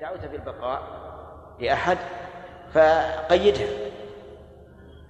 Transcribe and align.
دعوت 0.00 0.24
بالبقاء 0.32 0.82
لأحد 1.60 1.98
فقيدها. 2.74 3.66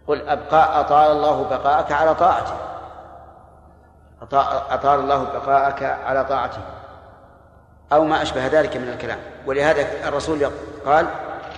قل 0.06 0.28
أبقاء 0.28 0.80
أطال 0.80 1.10
الله 1.10 1.42
بقاءك 1.42 1.92
على 1.92 2.14
طاعته. 2.14 2.56
أطال 4.70 5.00
الله 5.00 5.24
بقاءك 5.24 5.82
على 5.82 6.24
طاعته. 6.24 6.60
أو 7.92 8.04
ما 8.04 8.22
أشبه 8.22 8.46
ذلك 8.46 8.76
من 8.76 8.88
الكلام. 8.88 9.18
ولهذا 9.46 10.08
الرسول 10.08 10.50
قال 10.86 11.06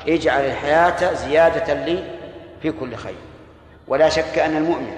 اجعل 0.08 0.40
الحياة 0.40 1.14
زيادة 1.14 1.74
لي 1.74 2.04
في 2.62 2.72
كل 2.72 2.95
خير. 2.96 3.16
ولا 3.88 4.08
شك 4.08 4.38
أن 4.38 4.56
المؤمن 4.56 4.96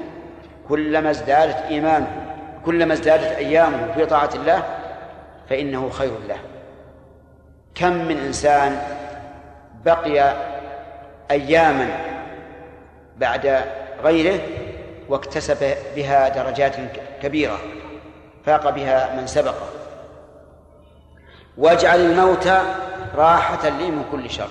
كلما 0.69 1.11
ازدادت 1.11 1.57
إيمانه 1.57 2.37
كلما 2.65 2.95
ازدادت 2.95 3.37
أيامه 3.37 3.93
في 3.93 4.07
طاعة 4.07 4.31
الله 4.35 4.63
فإنه 5.49 5.91
خير 5.91 6.13
له. 6.29 6.39
كم 7.81 7.93
من 7.93 8.17
إنسان 8.17 8.83
بقي 9.85 10.35
أياما 11.31 11.89
بعد 13.17 13.65
غيره 14.03 14.41
واكتسب 15.09 15.75
بها 15.97 16.29
درجات 16.29 16.77
كبيرة 17.23 17.61
فاق 18.47 18.71
بها 18.71 19.21
من 19.21 19.27
سبقه. 19.27 19.69
واجعل 21.59 22.01
الموت 22.01 22.49
راحة 23.15 23.69
لي 23.69 23.91
من 23.91 24.05
كل 24.13 24.31
شر. 24.31 24.51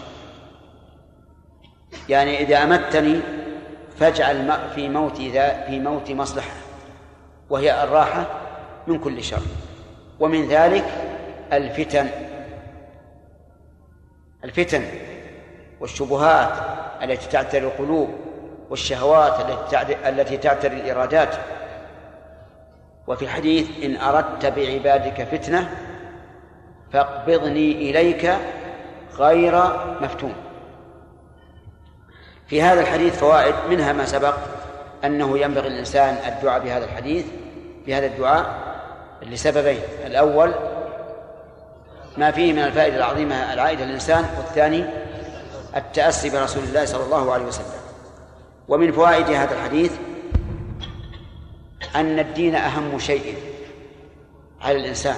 يعني 2.10 2.40
إذا 2.40 2.64
أمتني 2.64 3.20
فاجعل 4.00 4.54
في 4.76 4.90
موتي 4.90 5.32
ذا 5.32 5.66
في 5.68 5.80
موتي 5.80 6.16
مصلحة 6.16 6.56
وهي 7.50 7.84
الراحة 7.84 8.26
من 8.88 9.00
كل 9.00 9.24
شر. 9.24 9.42
ومن 10.20 10.48
ذلك 10.48 10.86
الفتن 11.54 12.10
الفتن 14.44 14.84
والشبهات 15.80 16.54
التي 17.04 17.30
تعتري 17.30 17.66
القلوب 17.68 18.10
والشهوات 18.70 19.34
التي 20.06 20.38
تعتري 20.38 20.76
الإرادات. 20.76 21.36
وفي 23.08 23.26
الحديث 23.26 23.84
إن 23.84 23.98
أردت 23.98 24.46
بعبادك 24.46 25.24
فتنة 25.24 25.70
فاقبضني 26.94 27.72
إليك 27.72 28.36
غير 29.16 29.64
مفتون. 30.02 30.34
في 32.48 32.62
هذا 32.62 32.82
الحديث 32.82 33.20
فوائد 33.20 33.56
منها 33.70 33.94
ما 33.94 34.06
سبق 34.06 34.36
أنه 35.06 35.40
ينبغي 35.40 35.70
للإنسان 35.70 36.18
الدعاء 36.28 36.60
بهذا 36.60 36.86
الحديث 36.86 37.26
بهذا 37.88 38.06
الدعاء 38.06 38.46
لسببين. 39.22 39.82
الأول 40.06 40.54
ما 42.20 42.32
فيه 42.32 42.54
من 42.54 42.60
الفائدة 42.60 42.98
العظيمة 42.98 43.54
العائدة 43.54 43.86
للإنسان 43.86 44.26
والثاني 44.38 44.86
التأسي 45.76 46.30
برسول 46.30 46.64
الله 46.64 46.86
صلى 46.86 47.04
الله 47.04 47.34
عليه 47.34 47.46
وسلم. 47.46 47.66
ومن 48.68 48.92
فوائد 48.92 49.30
هذا 49.30 49.54
الحديث 49.56 49.92
أن 51.96 52.20
الدين 52.20 52.56
أهم 52.56 53.00
شيء 53.00 53.36
على 54.62 54.78
الإنسان 54.78 55.16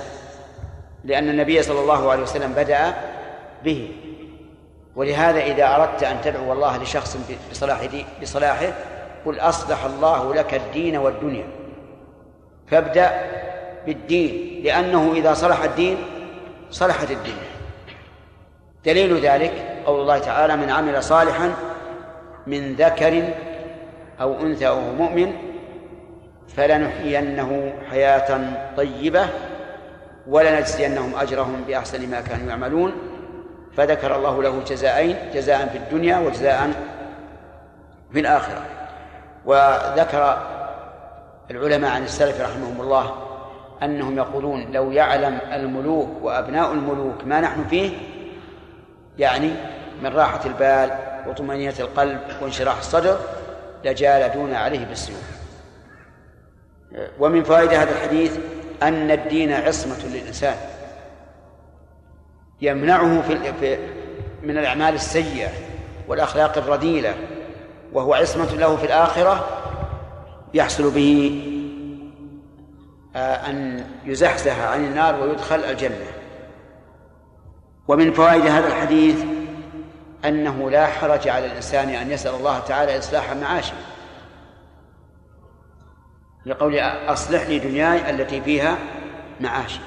لأن 1.06 1.30
النبي 1.30 1.64
صلى 1.64 1.80
الله 1.80 2.12
عليه 2.12 2.24
وسلم 2.24 2.54
بدأ 2.54 2.94
به. 3.64 3.92
ولهذا 4.96 5.40
إذا 5.40 5.76
أردت 5.76 6.04
أن 6.04 6.22
تدعو 6.22 6.54
الله 6.54 6.78
لشخص 6.78 7.18
بصلاح 7.52 7.88
بصلاحه 8.22 8.74
قل 9.26 9.40
أصلح 9.40 9.84
الله 9.84 10.36
لك 10.36 10.54
الدين 10.54 10.98
والدنيا. 10.98 11.48
فابدأ 12.68 13.22
بالدين 13.86 14.64
لأنه 14.64 15.14
إذا 15.16 15.34
صلح 15.34 15.64
الدين 15.64 15.98
صلحت 16.72 17.12
الدنيا. 17.12 17.52
دليل 18.86 19.20
ذلك 19.20 19.84
قول 19.86 20.02
الله 20.02 20.20
تعالى 20.20 20.56
من 20.56 20.70
عمل 20.70 21.04
صالحا 21.04 21.54
من 22.48 22.76
ذكر 22.76 23.34
أو 24.22 24.42
أنثى 24.42 24.68
أو 24.68 24.80
مؤمن 24.80 25.34
فلنحيينه 26.56 27.74
حياة 27.90 28.40
طيبة 28.78 29.28
ولنجزينهم 30.28 31.16
أجرهم 31.16 31.64
بأحسن 31.68 32.10
ما 32.10 32.22
كانوا 32.22 32.50
يعملون. 32.50 32.94
فذكر 33.78 34.16
الله 34.16 34.44
له 34.44 34.64
جزاءين 34.68 35.16
جزاء 35.34 35.68
في 35.68 35.78
الدنيا 35.78 36.18
وجزاء 36.20 36.72
في 38.14 38.20
الآخرة. 38.20 38.66
وذكر 39.46 40.38
العلماء 41.52 41.92
عن 41.92 42.04
السلف 42.04 42.42
رحمهم 42.42 42.82
الله 42.82 43.31
أنهم 43.84 44.18
يقولون 44.18 44.72
لو 44.72 44.92
يعلم 44.92 45.40
الملوك 45.54 46.10
وأبناء 46.22 46.72
الملوك 46.72 47.24
ما 47.26 47.42
نحن 47.42 47.64
فيه 47.64 47.92
يعني 49.18 49.52
من 50.04 50.14
راحة 50.14 50.46
البال 50.46 50.92
وطمأنينة 51.28 51.76
القلب 51.80 52.20
وانشراح 52.42 52.78
الصدر 52.78 53.18
لجالدون 53.86 54.54
عليه 54.54 54.86
بالسيوف. 54.86 55.32
ومن 57.20 57.44
فوائد 57.44 57.74
هذا 57.74 57.92
الحديث 57.92 58.38
أن 58.84 59.12
الدين 59.12 59.52
عصمة 59.52 60.06
للإنسان. 60.14 60.56
يمنعه 62.62 63.22
في 63.22 63.78
من 64.44 64.58
الأعمال 64.58 64.94
السيئة 64.94 65.50
والأخلاق 66.08 66.58
الرذيلة 66.58 67.16
وهو 67.94 68.14
عصمة 68.14 68.56
له 68.56 68.76
في 68.76 68.86
الآخرة 68.86 69.48
يحصل 70.54 70.92
به 70.92 71.44
أن 73.16 73.86
يزحزح 74.06 74.60
عن 74.60 74.86
النار 74.86 75.22
ويدخل 75.22 75.60
الجنة. 75.64 76.06
ومن 77.88 78.14
فوائد 78.14 78.46
هذا 78.46 78.68
الحديث 78.68 79.24
أنه 80.26 80.70
لا 80.70 80.88
حرج 80.88 81.28
على 81.28 81.46
الإنسان 81.46 81.90
أن 81.90 82.12
يسأل 82.12 82.36
الله 82.36 82.60
تعالى 82.60 82.98
إصلاح 82.98 83.34
معاشه 83.34 83.74
لقول 86.46 86.80
أصلح 87.08 87.48
لي 87.48 87.60
دنياي 87.60 88.10
التي 88.10 88.42
فيها 88.42 88.78
معاشي 89.40 89.80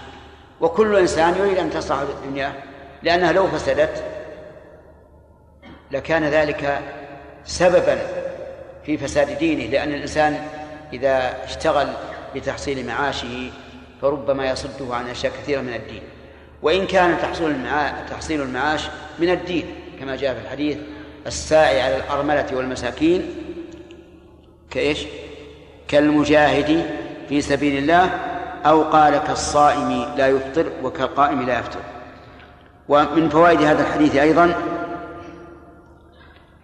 وكل 0.60 0.96
إنسان 0.96 1.34
يريد 1.38 1.58
أن 1.58 1.70
تصلح 1.70 2.04
دنياه 2.28 2.52
لأنها 3.02 3.32
لو 3.32 3.46
فسدت 3.46 4.04
لكان 5.90 6.24
ذلك 6.24 6.80
سببا 7.44 7.98
في 8.86 8.98
فساد 8.98 9.38
دينه 9.38 9.64
لأن 9.64 9.94
الإنسان 9.94 10.46
إذا 10.92 11.44
اشتغل 11.44 11.88
بتحصيل 12.34 12.86
معاشه 12.86 13.50
فربما 14.02 14.50
يصده 14.50 14.94
عن 14.94 15.06
أشياء 15.08 15.32
كثيرة 15.32 15.60
من 15.60 15.74
الدين. 15.74 16.02
وإن 16.62 16.86
كان 16.86 17.18
تحصيل 17.18 17.50
المعاش, 17.50 18.10
تحصيل 18.10 18.42
المعاش 18.42 18.88
من 19.18 19.30
الدين 19.30 19.64
كما 20.00 20.16
جاء 20.16 20.34
في 20.34 20.40
الحديث 20.40 20.78
الساعي 21.26 21.80
على 21.82 21.96
الأرملة 21.96 22.46
والمساكين 22.52 23.34
كإيش؟ 24.70 25.06
كالمجاهد 25.88 26.86
في 27.28 27.40
سبيل 27.40 27.78
الله 27.78 28.10
أو 28.66 28.82
قال 28.82 29.18
كالصائم 29.18 30.14
لا 30.16 30.28
يفطر 30.28 30.72
وكالقائم 30.82 31.42
لا 31.42 31.58
يفطر. 31.58 31.80
ومن 32.88 33.28
فوائد 33.28 33.62
هذا 33.62 33.82
الحديث 33.82 34.16
أيضا 34.16 34.54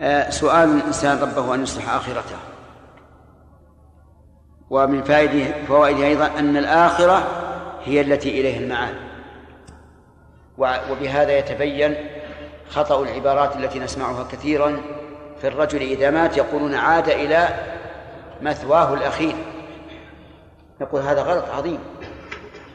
آه، 0.00 0.30
سؤال 0.30 0.69
الإنسان 0.69 1.19
ربه 1.19 1.54
أن 1.54 1.62
يصلح 1.62 1.94
آخرته. 1.94 2.50
ومن 4.70 5.03
فائده 5.03 5.66
فوائده 5.69 6.06
أيضا 6.06 6.31
أن 6.38 6.56
الآخرة 6.56 7.28
هي 7.84 8.00
التي 8.00 8.41
إليها 8.41 8.58
المعاد. 8.58 8.94
وبهذا 10.91 11.38
يتبين 11.38 11.94
خطأ 12.69 13.03
العبارات 13.03 13.56
التي 13.56 13.78
نسمعها 13.78 14.25
كثيرا 14.32 14.80
في 15.41 15.48
الرجل 15.48 15.80
إذا 15.80 16.10
مات 16.10 16.36
يقولون 16.36 16.75
عاد 16.75 17.09
إلى 17.09 17.48
مثواه 18.42 18.94
الأخير. 18.94 19.34
نقول 20.80 21.00
هذا 21.00 21.22
غلط 21.22 21.44
عظيم. 21.56 21.78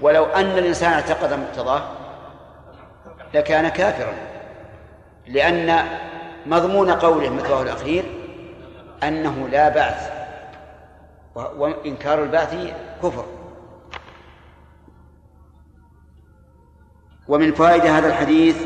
ولو 0.01 0.25
أن 0.25 0.57
الإنسان 0.57 0.93
اعتقد 0.93 1.33
مقتضاه 1.33 1.81
لكان 3.33 3.67
كافرا. 3.67 4.13
لأن 5.27 5.85
مضمون 6.45 6.91
قوله 6.91 7.29
مثواه 7.29 7.61
الأخير 7.61 8.03
أنه 9.03 9.47
لا 9.51 9.69
بعث. 9.69 10.14
وإنكار 11.35 12.23
البعث 12.23 12.73
كفر. 13.03 13.25
ومن 17.27 17.51
فوائد 17.51 17.85
هذا 17.85 18.07
الحديث 18.07 18.57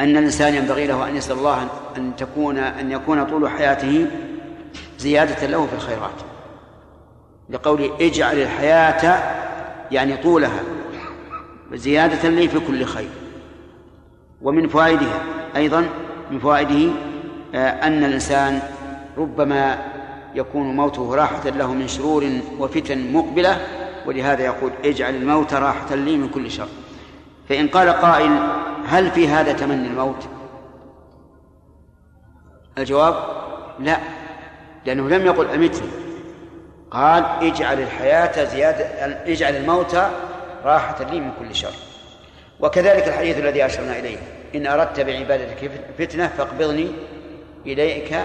أن 0.00 0.16
الإنسان 0.16 0.54
ينبغي 0.54 0.86
له 0.86 1.08
أن 1.08 1.16
يسأل 1.16 1.38
الله 1.38 1.68
أن 1.96 2.16
تكون 2.16 2.58
أن 2.58 2.92
يكون 2.92 3.24
طول 3.24 3.48
حياته 3.48 4.06
زيادة 4.98 5.46
له 5.46 5.66
في 5.66 5.74
الخيرات. 5.74 6.20
لقول 7.50 7.90
اجعل 8.00 8.38
الحياة 8.38 9.22
يعني 9.90 10.16
طولها 10.16 10.60
زيادة 11.72 12.28
لي 12.28 12.48
في 12.48 12.60
كل 12.60 12.84
خير. 12.84 13.10
ومن 14.42 14.68
فوائدها 14.68 15.22
أيضا 15.56 15.88
من 16.30 16.38
فوائده 16.38 16.92
آه، 17.54 17.86
أن 17.86 18.04
الإنسان 18.04 18.62
ربما 19.18 19.91
يكون 20.34 20.76
موته 20.76 21.14
راحة 21.14 21.48
له 21.48 21.74
من 21.74 21.88
شرور 21.88 22.30
وفتن 22.58 23.12
مقبلة 23.12 23.66
ولهذا 24.06 24.44
يقول 24.44 24.72
اجعل 24.84 25.14
الموت 25.14 25.54
راحة 25.54 25.94
لي 25.94 26.16
من 26.16 26.28
كل 26.28 26.50
شر. 26.50 26.68
فإن 27.48 27.68
قال 27.68 27.88
قائل 27.88 28.30
هل 28.86 29.10
في 29.10 29.28
هذا 29.28 29.52
تمني 29.52 29.86
الموت؟ 29.86 30.28
الجواب 32.78 33.14
لا 33.80 33.96
لأنه 34.86 35.08
لم 35.08 35.26
يقل 35.26 35.46
أمتني 35.46 35.88
قال 36.90 37.24
اجعل 37.24 37.80
الحياة 37.80 38.44
زيادة 38.44 38.84
اجعل 39.32 39.56
الموت 39.56 39.96
راحة 40.64 41.10
لي 41.10 41.20
من 41.20 41.30
كل 41.38 41.54
شر. 41.54 41.74
وكذلك 42.60 43.08
الحديث 43.08 43.38
الذي 43.38 43.66
أشرنا 43.66 43.98
إليه 43.98 44.18
إن 44.54 44.66
أردت 44.66 45.00
بعبادتك 45.00 45.70
فتنة 45.98 46.26
فاقبضني 46.26 46.88
إليك 47.66 48.16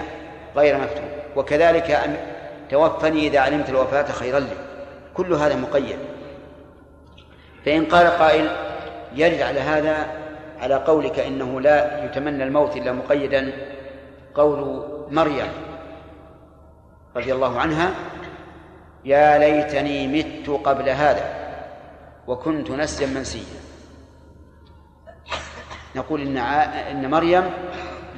غير 0.55 0.77
مفتون. 0.77 1.16
وكذلك 1.35 1.91
أن 1.91 2.17
توفني 2.69 3.27
إذا 3.27 3.39
علمت 3.39 3.69
الوفاة 3.69 4.11
خيرا 4.11 4.39
لي. 4.39 4.57
كل 5.13 5.33
هذا 5.33 5.55
مقيد. 5.55 5.97
فإن 7.65 7.85
قال 7.85 8.07
قائل 8.07 8.49
يرد 9.15 9.41
على 9.41 9.59
هذا 9.59 10.07
على 10.59 10.75
قولك 10.75 11.19
إنه 11.19 11.61
لا 11.61 12.05
يتمنى 12.05 12.43
الموت 12.43 12.77
إلا 12.77 12.91
مقيدا 12.91 13.53
قول 14.35 14.83
مريم 15.11 15.47
رضي 17.15 17.33
الله 17.33 17.59
عنها 17.59 17.91
يا 19.05 19.37
ليتني 19.37 20.07
مت 20.07 20.49
قبل 20.49 20.89
هذا 20.89 21.25
وكنت 22.27 22.71
نسيا 22.71 23.07
منسيا. 23.07 23.59
نقول 25.95 26.21
إن 26.21 26.37
إن 26.37 27.11
مريم 27.11 27.43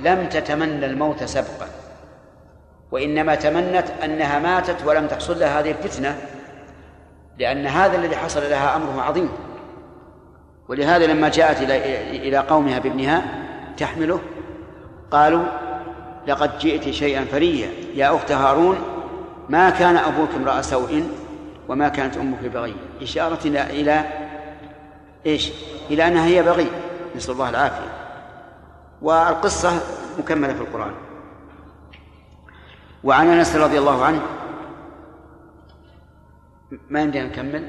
لم 0.02 0.30
تتمنى 0.30 0.86
الموت 0.86 1.24
سبقا. 1.24 1.68
وإنما 2.92 3.36
تمنت 3.36 3.86
أنها 4.04 4.40
ماتت 4.40 4.86
ولم 4.86 5.08
تحصل 5.08 5.40
لها 5.40 5.60
هذه 5.60 5.72
الفتنة 5.72 6.18
لأن 7.38 7.68
هذا 7.68 7.98
الذي 7.98 8.16
حصل 8.16 8.42
لها 8.42 8.76
أمره 8.76 9.02
عظيم. 9.02 9.30
ولهذا 10.68 11.08
لما 11.08 11.30
جاءت 11.30 11.62
إلى 11.62 11.78
إلى 12.28 12.38
قومها 12.38 12.80
بابنها 12.80 13.24
تحمله 13.78 14.20
قالوا 15.12 15.46
لقد 16.28 16.58
جئت 16.58 16.90
شيئا 16.90 17.26
فريا 17.26 17.70
يا 17.96 18.16
أخت 18.16 18.32
هارون 18.32 18.78
ما 19.50 19.70
كان 19.70 19.98
أبوك 19.98 20.30
امرأ 20.36 20.62
سوء 20.62 21.04
وما 21.68 21.90
كانت 21.90 22.18
أمك 22.18 22.40
بغي 22.40 22.76
إشارة 23.02 23.40
إلى 23.46 23.64
إلى 23.64 24.06
إيش؟ 25.26 25.52
إلى 25.92 26.08
أنها 26.08 26.26
هي 26.26 26.44
بغي 26.44 26.68
نسأل 27.16 27.34
الله 27.34 27.50
العافية. 27.50 27.92
والقصة 29.02 29.82
مكملة 30.20 30.54
في 30.54 30.62
القرآن. 30.62 30.92
وعن 33.04 33.28
أنس 33.28 33.56
رضي 33.56 33.80
الله 33.80 34.06
عنه. 34.06 34.22
ما 36.90 37.02
يمدينا 37.02 37.28
نكمل 37.28 37.64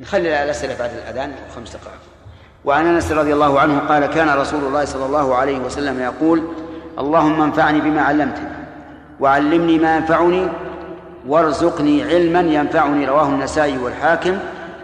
نخلي 0.00 0.44
الأسئلة 0.44 0.78
بعد 0.78 0.90
الأذان 0.90 1.32
خمس 1.56 1.76
دقائق. 1.76 1.98
وعن 2.64 2.86
أنس 2.86 3.12
رضي 3.12 3.32
الله 3.32 3.60
عنه 3.60 3.78
قال 3.78 4.06
كان 4.06 4.28
رسول 4.28 4.64
الله 4.64 4.84
صلى 4.84 5.06
الله 5.06 5.34
عليه 5.34 5.58
وسلم 5.58 6.00
يقول 6.00 6.42
اللهم 6.98 7.42
انفعني 7.42 7.80
بما 7.80 8.02
علمتني 8.02 8.48
وعلمني 9.20 9.78
ما 9.78 9.96
ينفعني 9.96 10.48
وارزقني 11.26 12.02
علما 12.02 12.40
ينفعني 12.40 13.06
رواه 13.06 13.28
النسائي 13.28 13.78
والحاكم 13.78 14.38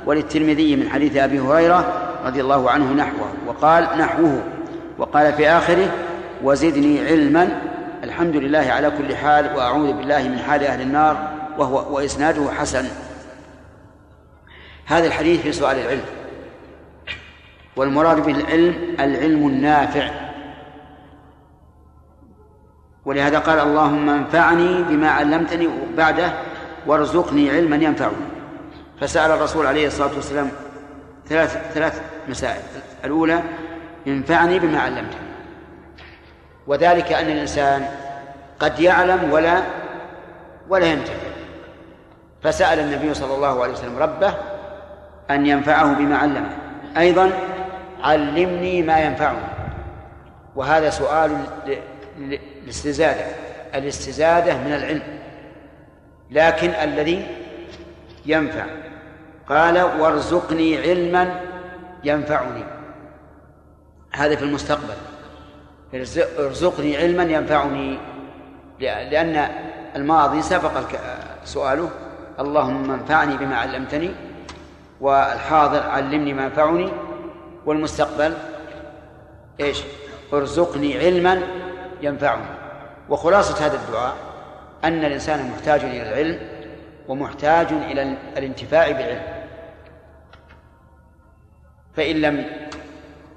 وللترمذي 0.07 0.77
من 0.77 0.89
حديث 0.91 1.17
أبي 1.17 1.41
هريرة 1.41 2.11
رضي 2.27 2.41
الله 2.41 2.71
عنه 2.71 2.93
نحوه. 2.93 3.33
وقال 3.47 3.85
نحوه. 3.99 4.43
وقال 4.99 5.33
في 5.33 5.49
آخره 5.49 5.91
وزدني 6.43 7.07
علما 7.07 7.72
الحمد 8.13 8.37
لله 8.37 8.73
على 8.73 8.91
كل 8.91 9.17
حال 9.17 9.57
وأعوذ 9.57 9.93
بالله 9.93 10.29
من 10.29 10.39
حال 10.39 10.65
أهل 10.65 10.81
النار 10.81 11.33
وهو 11.59 11.97
وإسناده 11.97 12.51
حسن. 12.51 12.85
هذا 14.87 15.07
الحديث 15.07 15.41
في 15.41 15.53
سؤال 15.53 15.79
العلم. 15.79 16.05
والمراد 17.77 18.27
بالعلم 18.27 18.97
العلم 19.01 19.47
النافع. 19.47 20.11
ولهذا 23.05 23.39
قال 23.39 23.59
اللهم 23.59 24.11
انفعني 24.11 24.83
بما 24.83 25.11
علمتني 25.11 25.69
بعده 25.97 26.33
وارزقني 26.87 27.51
علما 27.51 27.77
ينفعني 27.77 28.13
فسأل 29.01 29.31
الرسول 29.31 29.67
عليه 29.67 29.87
الصلاة 29.87 30.15
والسلام 30.15 30.51
ثلاث 31.29 31.73
ثلاث 31.75 32.03
مسائل. 32.29 32.63
الأولى 33.05 33.43
انفعني 34.07 34.59
بما 34.59 34.81
علمتني. 34.81 35.33
وذلك 36.67 37.13
أن 37.13 37.27
الإنسان 37.27 38.02
قد 38.63 38.81
يعلم 38.81 39.33
ولا 39.33 39.63
ولا 40.69 40.87
ينتفع. 40.87 41.15
فسأل 42.43 42.79
النبي 42.79 43.15
صلى 43.15 43.35
الله 43.35 43.63
عليه 43.63 43.73
وسلم 43.73 43.99
ربه 43.99 44.35
أن 45.31 45.47
ينفعه 45.47 45.95
بما 45.95 46.17
علمه. 46.17 46.57
أيضا 46.97 47.31
علمني 48.03 48.83
ما 48.83 49.01
ينفعني 49.01 49.39
وهذا 50.57 50.91
سؤال 50.91 51.37
الاستزادة 52.63 53.25
الاستزادة 53.75 54.57
من 54.57 54.73
العلم. 54.73 55.03
لكن 56.31 56.69
الذي 56.71 57.27
ينفع. 58.27 58.65
قال 59.49 59.83
وارزقني 59.83 60.79
علما 60.79 61.41
ينفعني. 62.05 62.65
هذا 64.13 64.37
في 64.37 64.43
المستقبل. 64.43 64.95
ارزقني 66.39 66.97
علما 66.97 67.23
ينفعني. 67.23 67.99
لأن 68.81 69.49
الماضي 69.97 70.43
سبق 70.43 70.79
سؤاله. 71.45 71.91
اللهم 72.41 72.91
انفعني 72.91 73.37
بما 73.37 73.57
علمتني 73.57 74.11
والحاضر 75.01 75.83
علمني 75.83 76.33
ما 76.35 76.49
ينفعني 76.49 76.93
والمستقبل 77.67 78.35
إيش؟ 79.61 79.83
ارزقني 80.33 80.99
علما 80.99 81.43
ينفعني. 82.03 82.45
وخلاصة 83.09 83.67
هذا 83.67 83.77
الدعاء 83.77 84.17
أن 84.85 85.05
الإنسان 85.05 85.51
محتاج 85.51 85.81
إلى 85.85 86.03
العلم 86.03 86.39
ومحتاج 87.09 87.73
إلى 87.73 88.17
الانتفاع 88.37 88.91
بالعلم. 88.91 89.23
فإن 91.97 92.17
لم 92.17 92.45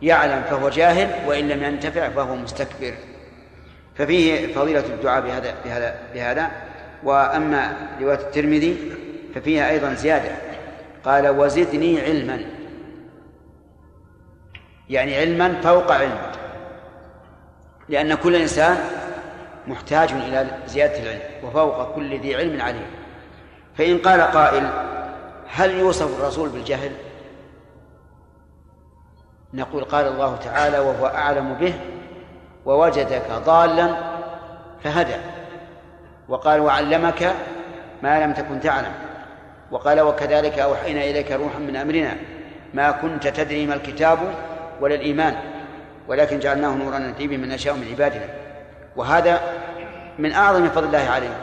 يعلم 0.01 0.43
فهو 0.43 0.69
جاهل 0.69 1.27
وإن 1.27 1.47
لم 1.47 1.63
ينتفع 1.63 2.09
فهو 2.09 2.35
مستكبر. 2.35 2.93
ففيه 3.95 4.53
فضيلة 4.53 4.85
الدعاء 4.85 5.21
بهذا 5.21 5.55
بهذا 5.65 5.99
بهذا. 6.13 6.51
وأما 7.03 7.73
رواية 8.01 8.17
الترمذي 8.17 8.91
ففيها 9.35 9.69
أيضا 9.69 9.93
زيادة. 9.93 10.31
قال 11.03 11.27
وزدني 11.27 12.01
علما. 12.01 12.45
يعني 14.89 15.17
علما 15.17 15.61
فوق 15.61 15.91
علم. 15.91 16.17
لأن 17.89 18.15
كل 18.15 18.35
إنسان 18.35 18.77
محتاج 19.67 20.11
إلى 20.11 20.47
زيادة 20.67 20.99
العلم 20.99 21.21
وفوق 21.43 21.95
كل 21.95 22.19
ذي 22.19 22.35
علم 22.35 22.61
عليم. 22.61 22.87
فإن 23.77 23.97
قال 23.97 24.21
قائل 24.21 24.69
هل 25.49 25.71
يوصف 25.71 26.19
الرسول 26.19 26.49
بالجهل؟ 26.49 26.91
نقول 29.53 29.83
قال 29.83 30.07
الله 30.07 30.35
تعالى 30.35 30.79
وهو 30.79 31.05
أعلم 31.05 31.53
به 31.53 31.73
ووجدك 32.65 33.31
ضالا 33.45 33.95
فهدى. 34.83 35.15
وقال 36.29 36.59
وعلمك 36.59 37.33
ما 38.03 38.25
لم 38.25 38.33
تكن 38.33 38.59
تعلم. 38.59 38.91
وقال 39.71 40.01
وكذلك 40.01 40.59
أوحينا 40.59 41.03
إليك 41.03 41.31
روحا 41.31 41.59
من 41.59 41.75
أمرنا. 41.75 42.13
ما 42.73 42.91
كنت 42.91 43.27
تدري 43.27 43.65
ما 43.65 43.73
الكتاب 43.73 44.19
ولا 44.81 44.95
الإيمان. 44.95 45.35
ولكن 46.07 46.39
جعلناه 46.39 46.75
نورا 46.75 46.99
نهدي 46.99 47.27
به 47.27 47.37
من 47.37 47.49
نشاء 47.49 47.73
من 47.73 47.87
عبادنا. 47.91 48.25
وهذا 48.95 49.41
من 50.19 50.31
أعظم 50.31 50.69
فضل 50.69 50.85
الله 50.85 51.09
عليه 51.09 51.37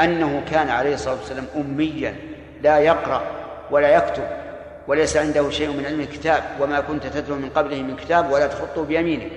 أنه 0.00 0.42
كان 0.50 0.68
عليه 0.68 0.94
الصلاة 0.94 1.14
والسلام 1.14 1.46
أميا 1.56 2.16
لا 2.62 2.78
يقرأ 2.78 3.22
ولا 3.70 3.96
يكتب 3.96 4.24
وليس 4.88 5.16
عنده 5.16 5.50
شيء 5.50 5.68
من 5.68 5.86
علم 5.86 6.00
الكتاب. 6.00 6.42
وما 6.60 6.80
كنت 6.80 7.06
تتلو 7.06 7.36
من 7.36 7.50
قبله 7.54 7.82
من 7.82 7.96
كتاب 7.96 8.32
ولا 8.32 8.46
تخطه 8.46 8.84
بيمينك. 8.84 9.30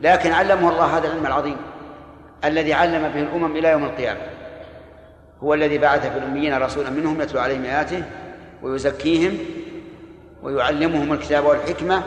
لكن 0.00 0.32
علمه 0.32 0.70
الله 0.70 0.98
هذا 0.98 1.06
العلم 1.06 1.26
العظيم 1.26 1.56
الذي 2.44 2.74
علم 2.74 3.08
به 3.08 3.22
الأمم 3.22 3.56
إلى 3.56 3.68
يوم 3.68 3.84
القيامة. 3.84 4.20
هو 5.42 5.54
الذي 5.54 5.78
بعث 5.78 6.06
في 6.12 6.18
الأميين 6.18 6.62
رسولا 6.62 6.90
منهم 6.90 7.20
يتلو 7.20 7.40
عليهم 7.40 7.64
آياته 7.64 8.02
ويزكيهم 8.62 9.38
ويعلمهم 10.42 11.12
الكتاب 11.12 11.44
والحكمة 11.44 12.02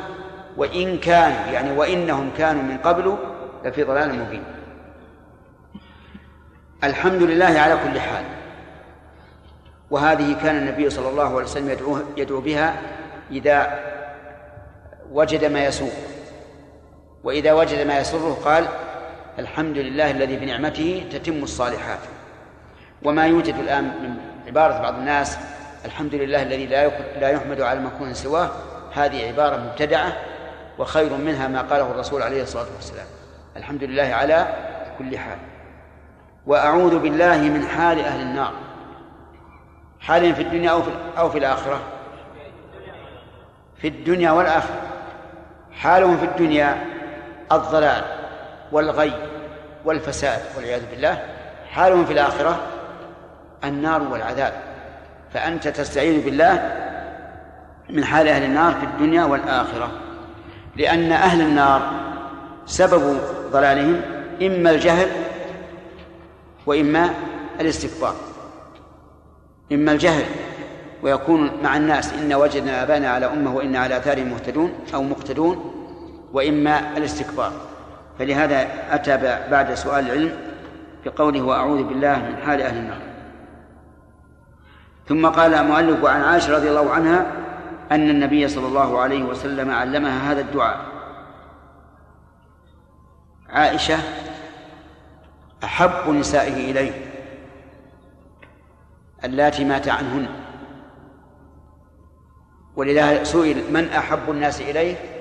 وإن 0.58 0.98
كانوا 0.98 1.52
يعني 1.52 1.72
وإنهم 1.72 2.32
كانوا 2.38 2.64
من 2.64 2.78
قبل 2.78 3.18
لفي 3.66 3.84
ضلال 3.84 4.20
مبين. 4.20 4.44
الحمد 6.84 7.24
لله 7.24 7.60
على 7.60 7.78
كل 7.84 8.00
حال. 8.00 8.26
وهذه 9.92 10.36
كان 10.44 10.56
النبي 10.56 10.90
صلى 10.90 11.10
الله 11.10 11.28
عليه 11.28 11.44
وسلم 11.44 11.70
يدعو, 11.70 11.98
يدعو 12.18 12.42
بها 12.42 12.82
إذا 13.32 13.80
وجد 15.12 15.46
ما 15.46 15.66
يسوء. 15.66 16.13
وإذا 17.24 17.54
وجد 17.54 17.88
ما 17.88 18.00
يسره 18.00 18.40
قال 18.46 18.68
الحمد 19.40 19.78
لله 19.78 20.12
الذي 20.12 20.38
بنعمته 20.38 21.06
تتم 21.12 21.44
الصالحات. 21.44 22.00
وما 23.04 23.28
يوجد 23.28 23.56
الآن 23.56 23.84
من 23.84 24.16
عبارة 24.48 24.82
بعض 24.82 24.94
الناس 24.94 25.38
الحمد 25.86 26.16
لله 26.16 26.42
الذي 26.44 26.66
لا 26.66 26.88
لا 27.20 27.30
يحمد 27.30 27.62
على 27.62 27.80
مكون 27.80 28.14
سواه 28.14 28.50
هذه 28.94 29.28
عبارة 29.28 29.58
مبتدعة 29.58 30.14
وخير 30.80 31.14
منها 31.14 31.48
ما 31.48 31.62
قاله 31.62 31.92
الرسول 31.92 32.22
عليه 32.22 32.44
الصلاة 32.44 32.68
والسلام. 32.76 33.06
الحمد 33.58 33.84
لله 33.84 34.04
على 34.04 34.48
كل 35.00 35.18
حال. 35.18 35.38
وأعوذ 36.46 37.00
بالله 37.00 37.38
من 37.38 37.68
حال 37.68 38.00
أهل 38.00 38.22
النار. 38.22 38.54
حال 40.00 40.36
في 40.36 40.42
الدنيا 40.42 40.72
أو 40.72 40.82
في, 40.82 40.92
أو 41.18 41.30
في 41.30 41.38
الآخرة؟ 41.38 41.80
في 43.78 43.88
الدنيا 43.88 44.32
والآخرة. 44.32 44.82
حالهم 45.72 46.18
في 46.18 46.26
الدنيا 46.26 46.93
الضلال 47.52 48.04
والغي 48.72 49.14
والفساد 49.86 50.40
والعياذ 50.58 50.82
بالله 50.92 51.24
حالهم 51.72 52.06
في 52.06 52.14
الآخرة 52.14 52.60
النار 53.64 54.02
والعذاب. 54.02 54.54
فأنت 55.34 55.68
تستعيذ 55.68 56.26
بالله 56.26 56.72
من 57.90 58.06
حال 58.06 58.28
أهل 58.28 58.44
النار 58.44 58.74
في 58.74 58.86
الدنيا 58.86 59.24
والآخرة 59.24 59.92
لأن 60.76 61.12
أهل 61.12 61.42
النار 61.42 61.92
سبب 62.66 63.20
ضلالهم 63.52 64.02
إما 64.42 64.72
الجهل 64.72 65.08
وإما 66.66 67.10
الاستكبار. 67.60 68.16
إما 69.72 69.92
الجهل 69.92 70.24
ويكون 71.04 71.52
مع 71.64 71.78
الناس 71.78 72.14
إن 72.14 72.34
وجدنا 72.34 72.84
آبانا 72.84 73.10
على 73.10 73.26
أمة 73.26 73.56
وإن 73.56 73.76
على 73.76 73.98
آثارهم 73.98 74.28
مهتدون 74.28 74.74
أو 74.94 75.04
مقتدون 75.04 75.83
وإما 76.34 76.98
الاستكبار. 76.98 77.52
فلهذا 78.20 78.68
أتى 78.96 79.18
بعد 79.52 79.74
سؤال 79.74 80.06
العلم 80.06 80.32
بقوله 81.06 81.42
وأعوذ 81.42 81.84
بالله 81.84 82.18
من 82.18 82.38
حال 82.38 82.62
أهل 82.62 82.78
النار. 82.78 83.02
ثم 85.08 85.28
قال 85.28 85.54
المؤلف 85.54 86.06
عن 86.06 86.22
عائشة 86.22 86.56
رضي 86.56 86.70
الله 86.70 86.92
عنها 86.92 87.32
أن 87.92 88.10
النبي 88.10 88.48
صلى 88.48 88.68
الله 88.68 89.00
عليه 89.00 89.24
وسلم 89.24 89.72
علمها 89.72 90.32
هذا 90.32 90.42
الدعاء. 90.42 90.80
عائشة 93.50 93.98
أحب 95.64 96.10
نسائه 96.10 96.72
إليه 96.72 96.92
اللاتي 99.24 99.66
مات 99.66 99.88
عنهن. 99.88 100.28
ولذا 102.76 103.24
سئل 103.24 103.74
من 103.74 103.90
أحب 103.90 104.30
الناس 104.30 104.62
إليه؟ 104.62 105.13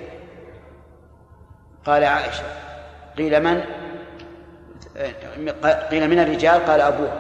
قال 1.87 2.05
عائشة 2.05 2.43
قيل 3.19 3.43
من؟ 3.43 3.65
قيل 5.91 6.11
من 6.11 6.19
الرجال؟ 6.19 6.67
قال 6.67 6.81
أبوها 6.81 7.19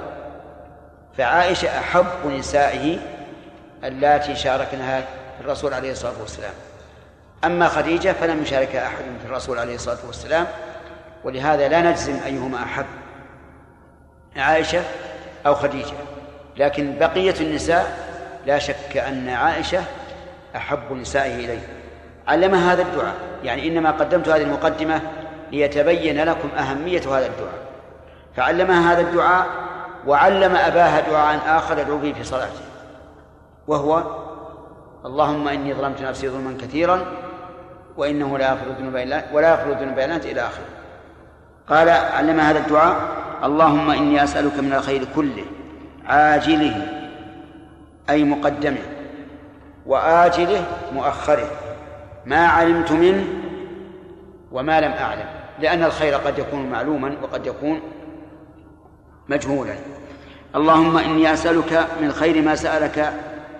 فعائشة 1.18 1.78
أحب 1.78 2.26
نسائه 2.26 2.98
اللاتي 3.84 4.36
شاركنها 4.36 5.04
الرسول 5.40 5.74
عليه 5.74 5.92
الصلاة 5.92 6.20
والسلام. 6.20 6.52
أما 7.44 7.68
خديجة 7.68 8.12
فلم 8.12 8.42
يشاركها 8.42 8.86
أحد 8.86 9.04
في 9.22 9.26
الرسول 9.26 9.58
عليه 9.58 9.74
الصلاة 9.74 10.06
والسلام 10.06 10.46
ولهذا 11.24 11.68
لا 11.68 11.80
نجزم 11.80 12.16
أيهما 12.26 12.62
أحب 12.62 12.86
عائشة 14.36 14.82
أو 15.46 15.54
خديجة. 15.54 15.94
لكن 16.56 16.98
بقية 16.98 17.34
النساء 17.40 18.12
لا 18.46 18.58
شك 18.58 18.96
أن 18.96 19.28
عائشة 19.28 19.84
أحب 20.56 20.92
نسائه 20.92 21.34
إليه. 21.34 21.68
علمها 22.28 22.72
هذا 22.72 22.82
الدعاء. 22.82 23.14
يعني 23.44 23.68
إنما 23.68 23.90
قدمت 23.90 24.28
هذه 24.28 24.42
المقدمة 24.42 25.00
ليتبين 25.52 26.24
لكم 26.24 26.48
أهمية 26.58 27.00
هذا 27.00 27.26
الدعاء. 27.26 27.62
فعلمها 28.36 28.92
هذا 28.92 29.00
الدعاء 29.00 29.46
وعلم 30.06 30.56
أباها 30.56 31.00
دعاء 31.10 31.40
آخر 31.46 31.78
يدعو 31.78 31.98
به 31.98 32.12
في 32.12 32.24
صلاته. 32.24 32.60
وهو 33.68 34.02
اللهم 35.06 35.48
إني 35.48 35.74
ظلمت 35.74 36.02
نفسي 36.02 36.28
ظلما 36.28 36.56
كثيرا 36.60 37.06
وإنه 37.96 38.38
لا 38.38 38.48
يغفر 38.48 38.66
الذنوب 38.70 38.96
إلا 38.96 39.22
ولا 39.32 39.50
يغفر 39.50 39.72
الذنوب 39.72 39.98
إلا 39.98 40.14
أنت 40.14 40.26
إلى 40.26 40.40
آخره. 40.40 40.64
قال 41.68 41.88
علم 41.88 42.40
هذا 42.40 42.58
الدعاء 42.58 42.96
اللهم 43.44 43.90
إني 43.90 44.24
أسألك 44.24 44.58
من 44.58 44.72
الخير 44.72 45.04
كله 45.16 45.44
عاجله 46.06 46.86
أي 48.10 48.24
مقدمه 48.24 48.82
وآجله 49.86 50.64
مؤخره. 50.94 51.50
ما 52.26 52.46
علمت 52.46 52.92
منه 52.92 53.24
وما 54.52 54.80
لم 54.80 54.92
أعلم 54.92 55.26
لأن 55.58 55.84
الخير 55.84 56.14
قد 56.14 56.38
يكون 56.38 56.70
معلوما 56.70 57.16
وقد 57.22 57.46
يكون 57.46 57.80
مجهولا. 59.28 59.74
اللهم 60.56 60.98
إني 60.98 61.32
أسألك 61.32 61.86
من 62.00 62.12
خير 62.12 62.42
ما 62.42 62.54
سألك 62.54 63.12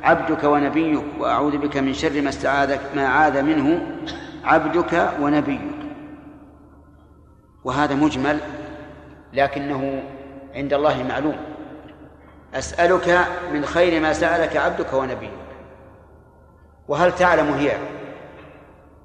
عبدك 0.03 0.45
ونبيك 0.45 1.05
وأعوذ 1.19 1.59
بك 1.59 1.77
من 1.77 1.93
شر 1.93 2.21
ما 2.23 2.29
استعاذك 2.29 2.81
ما 2.97 3.09
عاذ 3.09 3.43
منه 3.43 3.87
عبدك 4.45 5.13
ونبيك. 5.21 5.61
وهذا 7.65 7.95
مجمل 7.95 8.39
لكنه 9.33 10.03
عند 10.55 10.73
الله 10.73 11.03
معلوم. 11.03 11.37
أسألك 12.55 13.19
من 13.53 13.65
خير 13.65 14.01
ما 14.01 14.13
سألك 14.13 14.57
عبدك 14.57 14.93
ونبيك. 14.93 15.31
وهل 16.89 17.15
تعلم 17.15 17.53
هي 17.53 17.73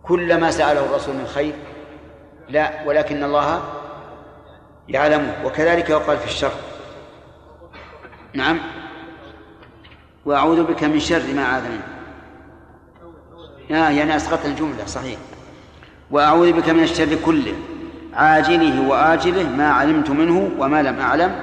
كل 0.08 0.40
ما 0.40 0.52
سأله 0.52 0.86
الرسول 0.86 1.16
من 1.16 1.28
خير 1.28 1.54
لا 2.50 2.72
ولكن 2.86 3.24
الله 3.24 3.62
يعلمه 4.90 5.34
وكذلك 5.46 5.90
يقال 5.90 6.18
في 6.18 6.26
الشر. 6.26 6.52
نعم. 8.34 8.60
وأعوذ 10.26 10.64
بك 10.64 10.84
من 10.84 11.00
شر 11.00 11.34
ما 11.36 11.46
عاذ 11.46 11.64
منه 11.64 11.88
آه 13.72 13.90
يعني 13.90 14.16
أسقط 14.16 14.46
الجملة 14.46 14.86
صحيح. 14.86 15.20
وأعوذ 16.12 16.52
بك 16.52 16.70
من 16.70 16.84
الشر 16.84 17.16
كله 17.26 17.54
عاجله 18.14 18.88
وآجله 18.90 19.50
ما 19.50 19.70
علمت 19.70 20.10
منه 20.10 20.52
وما 20.60 20.82
لم 20.82 21.00
أعلم 21.00 21.36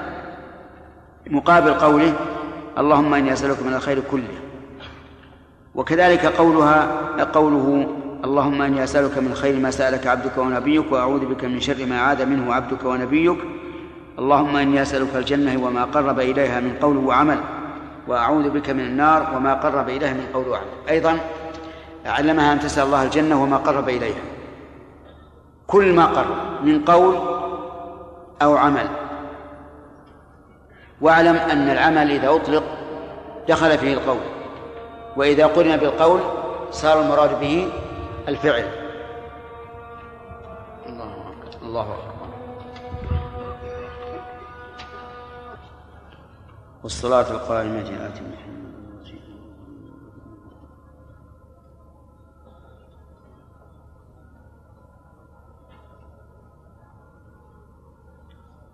مقابل 1.26 1.75
قوله 1.75 2.14
اللهم 2.78 3.14
إني 3.14 3.33
أسألك 3.33 3.62
من 3.62 3.75
الخير 3.75 4.00
كله. 4.11 4.35
وكذلك 5.75 6.26
قولها 6.26 6.87
قوله 7.33 7.87
اللهم 8.25 8.62
إني 8.62 8.85
أسألك 8.85 9.19
من 9.19 9.35
خير 9.35 9.61
ما 9.61 9.71
سألك 9.71 10.07
عبدك 10.07 10.38
ونبيك 10.38 10.93
وأعوذ 10.93 11.26
بك 11.26 11.45
من 11.45 11.61
شر 11.61 11.87
ما 11.87 12.00
عاد 12.00 12.23
منه 12.23 12.54
عبدك 12.54 12.85
ونبيك. 12.85 13.38
اللهم 14.19 14.57
إني 14.57 14.83
أسألك 14.83 15.16
الجنة 15.16 15.66
وما 15.66 15.85
قرب 15.85 16.21
إليها 16.21 16.61
من 16.61 16.76
قول 16.83 16.97
وعمل 16.97 17.40
وأعوذ 18.09 18.50
بك 18.50 18.71
من 18.71 18.81
النار 18.81 19.37
وما 19.37 19.54
قرب 19.54 19.88
إليها 19.88 20.12
من 20.12 20.26
قول 20.35 20.49
وعمل. 20.49 20.66
أيضا 20.88 21.19
علمها 22.07 22.52
أن 22.52 22.61
تسأل 22.61 22.87
الله 22.87 23.02
الجنة 23.02 23.43
وما 23.43 23.57
قرب 23.57 23.88
إليها. 23.88 24.25
كل 25.66 25.93
ما 25.93 26.07
قرب 26.07 26.64
من 26.64 26.85
قول 26.85 27.16
أو 28.43 28.57
عمل. 28.57 28.88
واعلم 31.00 31.37
أن 31.37 31.71
العمل 31.71 32.11
إذا 32.11 32.28
أطلق 32.28 32.64
دخل 33.49 33.78
فيه 33.78 33.95
القول 33.95 34.21
وإذا 35.16 35.47
قرن 35.47 35.76
بالقول 35.76 36.21
صار 36.71 37.00
المراد 37.00 37.40
به 37.40 37.69
الفعل. 38.28 38.64
الله 40.87 41.33
أكبر. 41.33 41.62
الله 41.62 41.95
أكبر 41.95 42.14
والصلاة 46.83 47.31
القائمة 47.31 48.07
آت 48.07 48.23
محمد 48.23 48.64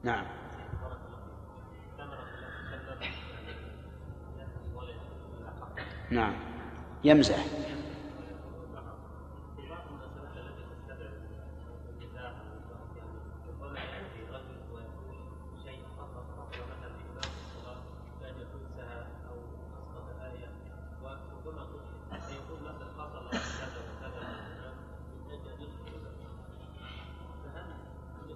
نعم. 0.05 0.25
نعم. 6.11 6.35
يمزح. 7.05 7.70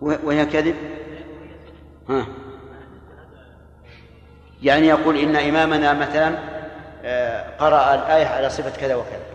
وهي 0.04 0.46
كذب؟ 0.46 0.74
ها. 2.08 2.26
يعني 4.62 4.86
يقول 4.86 5.16
إن 5.16 5.36
إمامنا 5.36 5.92
مثلا 5.92 6.38
آه، 7.04 7.56
قرأ 7.58 7.94
الآية 7.94 8.26
على 8.26 8.50
صفة 8.50 8.80
كذا 8.80 8.94
وكذا. 8.94 9.33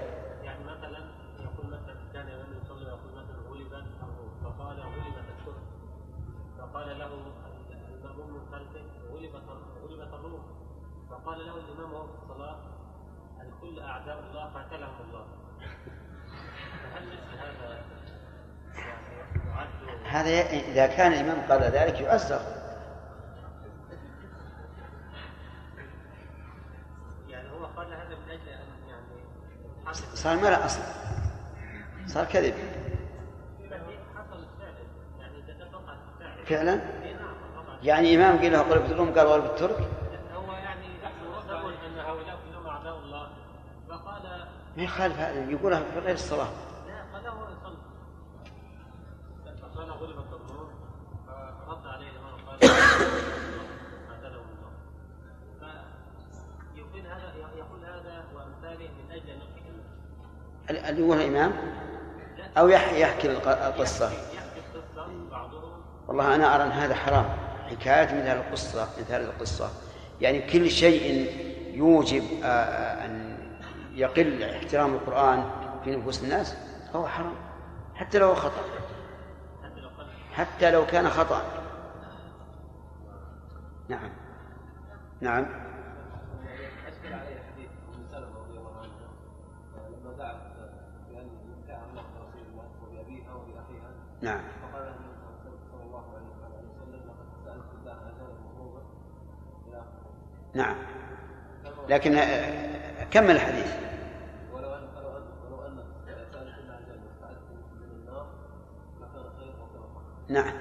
قال 21.51 21.61
ذلك 21.61 22.01
يؤثر. 22.01 22.39
يعني 27.29 27.49
هو 27.51 27.65
قال 27.65 27.87
هذا 27.93 28.15
من 28.15 28.31
أجل 28.31 28.49
أن 28.49 28.89
يعني 28.89 29.93
صار 29.93 30.37
ملأ 30.37 30.65
أصلا 30.65 30.83
صار 32.07 32.25
كذب. 32.25 32.53
فعلا؟ 36.45 36.79
يعني 37.83 38.15
إمام 38.15 38.39
قيل 38.39 38.51
له 38.51 38.59
قل 38.59 38.79
بالروم 38.79 39.13
قال 39.13 39.27
قال 39.27 39.41
بالترك. 39.41 39.77
هو 40.35 40.53
يعني 40.53 40.85
أن 41.87 41.99
هؤلاء 41.99 42.39
كلهم 42.49 42.67
أعداء 42.67 42.97
الله 42.97 43.29
فقال 43.89 44.47
ما 44.77 44.83
يخالف 44.83 45.19
هذا 45.19 45.51
يقولها 45.51 45.79
في 45.93 45.99
غير 45.99 46.13
الصلاة. 46.13 46.47
اللي 60.69 61.01
يقول 61.01 61.17
الإمام 61.21 61.51
أو 62.57 62.67
يحكي 62.67 63.31
القصة. 63.67 64.11
والله 66.07 66.35
أنا 66.35 66.55
أرى 66.55 66.63
أن 66.63 66.71
هذا 66.71 66.95
حرام. 66.95 67.25
حكاية 67.69 68.05
مثل 68.05 68.37
القصة 68.37 68.87
مثل 68.99 69.21
القصة. 69.21 69.69
يعني 70.21 70.41
كل 70.41 70.69
شيء 70.71 71.31
يوجب 71.73 72.23
آه، 72.43 72.45
آه، 72.45 73.05
أن 73.05 73.37
يقل 73.93 74.43
احترام 74.43 74.93
القرآن 74.93 75.43
في 75.83 75.95
نفوس 75.95 76.23
الناس 76.23 76.55
فهو 76.93 77.07
حرام. 77.07 77.35
حتى 77.95 78.19
لو 78.19 78.35
خطأ. 78.35 78.61
حتى 80.33 80.71
لو 80.71 80.85
كان 80.85 81.09
خطأ. 81.09 81.41
نعم. 83.89 84.09
نعم. 85.21 85.45
نعم. 94.21 94.39
فقال 94.61 94.83
له 94.83 94.89
النبي 94.89 95.57
صلى 95.71 95.83
الله 95.83 96.03
عليه 96.13 96.25
وسلم 96.25 97.01
لقد 97.07 97.27
سألت 97.45 97.71
الله 97.81 97.91
أجل 97.91 98.25
المفروضة 98.39 98.81
إلى 99.67 99.77
آخره. 99.77 100.11
نعم. 100.53 100.75
لكن 101.89 102.15
آه، 102.15 103.03
كمل 103.11 103.31
الحديث. 103.31 103.73
ولو 104.53 104.73
أن 104.73 104.87
ولو 105.51 105.65
الله 105.67 105.83
واستعدت 106.07 106.35
من 107.75 107.83
النار 107.93 108.23
لكان 108.99 109.29
خير 109.39 109.51
نعم. 110.29 110.53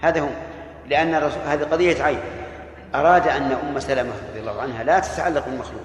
هذا 0.00 0.20
هو. 0.20 0.28
لأن 0.86 1.14
الرسول 1.14 1.42
هذه 1.42 1.64
قضية 1.64 2.02
عين. 2.02 2.20
أراد 2.94 3.28
أن 3.28 3.52
أم 3.52 3.78
سلمة 3.78 4.12
رضي 4.30 4.40
الله 4.40 4.62
عنها 4.62 4.84
لا 4.84 5.00
تتعلق 5.00 5.44
بالمخلوق. 5.44 5.82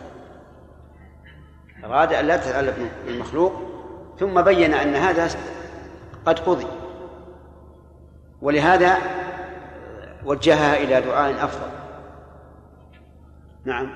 أراد 1.84 2.14
أن 2.14 2.26
لا 2.26 2.38
تتعلق 2.38 2.76
بالمخلوق 3.06 3.54
ثم 4.20 4.42
بين 4.42 4.74
أن 4.74 4.96
هذا 4.96 5.30
قد 6.26 6.40
قضي. 6.40 6.68
ولهذا 8.42 8.98
وجهها 10.26 10.78
إلى 10.78 11.02
دعاء 11.02 11.46
أفضل. 11.46 11.72
نعم. 13.66 13.90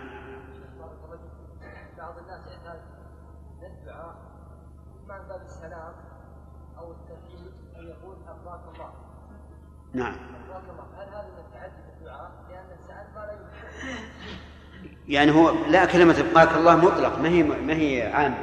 بعض 1.97 2.17
الناس 2.17 2.41
يحتاج 2.47 2.79
للدعاء 3.61 4.15
إما 5.05 5.17
من 5.17 5.27
باب 5.27 5.41
السلام 5.41 5.93
أو 6.77 6.91
الترحيب 6.91 7.53
أن 7.79 7.87
يقول 7.87 8.15
أرضاك 8.27 8.61
الله. 8.75 8.91
نعم. 9.93 10.13
أرضاك 10.13 10.63
الله. 10.69 11.03
هل 11.03 11.09
هذا 11.09 11.27
من 11.27 11.39
التعدي 11.45 11.73
في 11.73 11.99
الدعاء؟ 11.99 12.31
لأن 12.49 12.65
ما 13.15 13.19
لا 13.19 13.51
يعني 15.07 15.31
هو 15.31 15.51
لا 15.67 15.85
كلمة 15.85 16.15
إبقاك 16.19 16.57
الله 16.57 16.75
مطلق 16.75 17.19
ما 17.19 17.29
هي 17.29 17.43
ما 17.43 17.73
هي 17.73 18.13
عام 18.13 18.35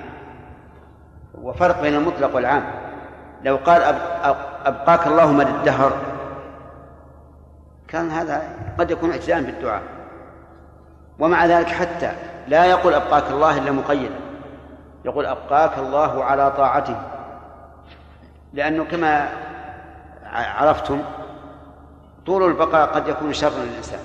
وفرق 1.34 1.80
بين 1.80 1.94
المطلق 1.94 2.34
والعام. 2.34 2.88
لو 3.42 3.57
قال 3.57 3.83
أب- 3.83 4.24
أب- 4.24 4.66
أبقاك 4.66 5.07
الله 5.07 5.33
مدى 5.33 5.51
الدهر 5.51 5.92
كان 7.88 8.11
هذا 8.11 8.42
قد 8.79 8.90
يكون 8.90 9.11
اعتداء 9.11 9.42
بالدعاء. 9.42 9.83
ومع 11.18 11.46
ذلك 11.46 11.66
حتى 11.66 12.12
لا 12.48 12.64
يقول 12.64 12.94
أبقاك 12.94 13.31
الله 13.31 13.59
إلا 13.59 13.72
مقيدا. 13.72 14.14
يقول 15.05 15.27
أبقاك 15.27 15.79
الله 15.79 16.24
على 16.24 16.51
طاعته. 16.51 17.01
لأنه 18.53 18.85
كما 18.85 19.29
عرفتم 20.33 21.03
طول 22.27 22.42
البقاء 22.51 22.87
قد 22.94 23.09
يكون 23.09 23.33
شرا 23.33 23.51
للإنسان. 23.51 24.01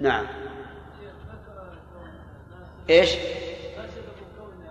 نعم. 0.00 0.24
إيش؟ 2.90 3.16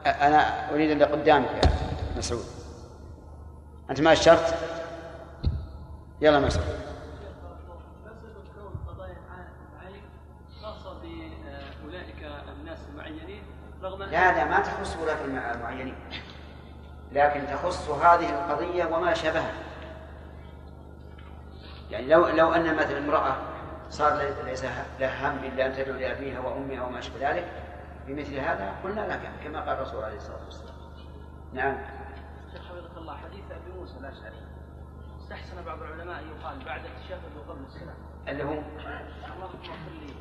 أنا 0.05 0.71
أريد 0.73 0.91
اللي 0.91 1.05
قدامك 1.05 1.49
يا 1.49 1.69
مسعود. 2.17 2.52
خاصة 10.63 10.93
بأولئك 11.01 12.15
الناس 12.59 12.79
المعينين 12.93 13.43
رغم 13.83 14.01
أن 14.01 14.09
لا 14.09 14.31
لا 14.37 14.45
ما 14.45 14.59
تخص 14.59 14.97
المع- 15.25 15.51
المعينين. 15.51 15.95
لكن 17.11 17.47
تخص 17.47 17.89
هذه 17.89 18.29
القضية 18.29 18.85
وما 18.85 19.13
شابهها 19.13 19.53
يعني 21.91 22.07
لو 22.07 22.27
لو 22.27 22.53
أن 22.53 22.75
مثلا 22.75 22.97
امرأة 22.97 23.35
صار 23.89 24.17
لي- 24.17 24.43
ليس 24.45 24.65
لها 24.99 25.31
هم 25.31 25.37
إلا 25.43 25.65
أن 25.65 25.73
تدعو 25.73 25.95
لأبيها 25.97 26.39
وأمها 26.39 26.85
وما 26.85 26.99
أشبه 26.99 27.29
ذلك 27.31 27.51
بمثل 28.07 28.35
هذا 28.35 28.73
قلنا 28.83 29.01
لك 29.01 29.31
كما 29.43 29.59
قال 29.59 29.69
الرسول 29.69 30.03
عليه 30.03 30.17
الصلاة 30.17 30.45
والسلام. 30.45 30.73
نعم. 31.53 31.77
شيخ 32.53 32.61
حفظك 32.61 32.97
الله 32.97 33.17
حديث 33.17 33.51
أبي 33.51 33.79
موسى 33.79 33.97
الأشعري. 33.99 34.35
استحسن 35.21 35.63
بعض 35.65 35.81
العلماء 35.81 36.19
أن 36.19 36.27
يقال 36.27 36.65
بعد 36.65 36.85
التشهد 36.85 37.21
وقبل 37.37 37.61
السلام 37.67 37.95
اللي 38.27 38.43
هو؟ 38.43 38.49
اللهم 38.51 39.41
اغفر 39.41 39.91
لي 40.01 40.13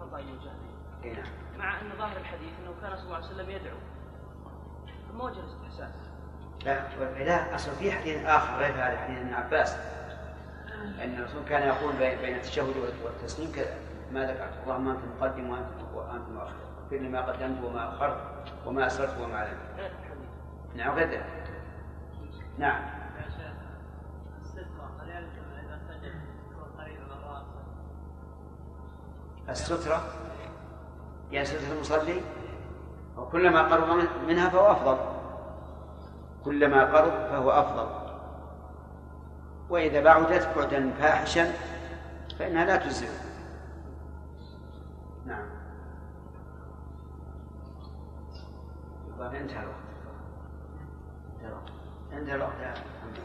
خطأي 0.00 0.24
وجهلي 0.24 1.14
نعم 1.14 1.58
مع 1.58 1.80
أن 1.80 1.90
ظاهر 1.98 2.16
الحديث 2.16 2.52
أنه 2.62 2.74
كان 2.82 2.96
صلى 2.96 3.04
الله 3.04 3.16
عليه 3.16 3.26
وسلم 3.26 3.50
يدعو. 3.50 3.76
ثم 5.08 5.20
وجه 5.20 5.40
الاستحسان 5.40 5.92
لا 6.64 7.24
لا 7.24 7.54
اصل 7.54 7.70
في 7.70 7.92
حديث 7.92 8.24
آخر 8.24 8.56
غير 8.56 8.74
هذا 8.74 8.98
حديث 8.98 9.18
ابن 9.18 9.34
عباس. 9.34 9.76
أن 10.76 11.14
الرسول 11.18 11.44
كان 11.48 11.68
يقول 11.68 11.96
بين 11.96 12.36
التشهد 12.36 12.76
والتسليم 13.04 13.52
كذا 13.52 13.76
ما 14.12 14.26
ذكرت. 14.26 14.62
اللهم 14.62 14.88
أنت 14.88 15.00
مقدم 15.16 15.50
وأنت 15.50 15.66
وأنت 15.94 16.28
مؤخر 16.28 16.52
اغفر 16.84 16.96
لي 16.96 17.08
ما 17.08 17.20
قدمت 17.20 17.64
وما 17.64 17.94
أخرت 17.94 18.18
وما 18.66 18.86
أسررت 18.86 19.20
وما 19.20 19.36
اعلنت 19.36 19.60
الحديث. 19.78 20.28
نعم 20.74 20.94
غير 20.94 21.08
ذلك. 21.08 21.45
نعم. 22.58 22.82
يا 29.48 29.52
السترة؟ 29.52 29.76
السترة 29.76 30.02
يعني 31.30 31.46
سترة 31.46 31.72
المصلي؟ 31.72 32.20
وكلما 33.16 33.62
قرب 33.62 33.88
من- 33.98 34.26
منها 34.28 34.48
فهو 34.48 34.72
أفضل. 34.72 34.98
كلما 36.44 36.84
قرب 36.84 37.10
فهو 37.30 37.50
أفضل. 37.50 38.06
وإذا 39.70 40.00
بعدت 40.00 40.56
بعدا 40.56 40.90
فاحشا 40.90 41.52
فإنها 42.38 42.64
لا 42.64 42.76
تجزئ. 42.76 43.08
نعم. 45.26 45.46
انتهى 49.20 49.62
الوقت. 49.62 49.76
انتهى 51.34 51.48
الوقت. 51.48 51.70
محمد. 52.24 53.18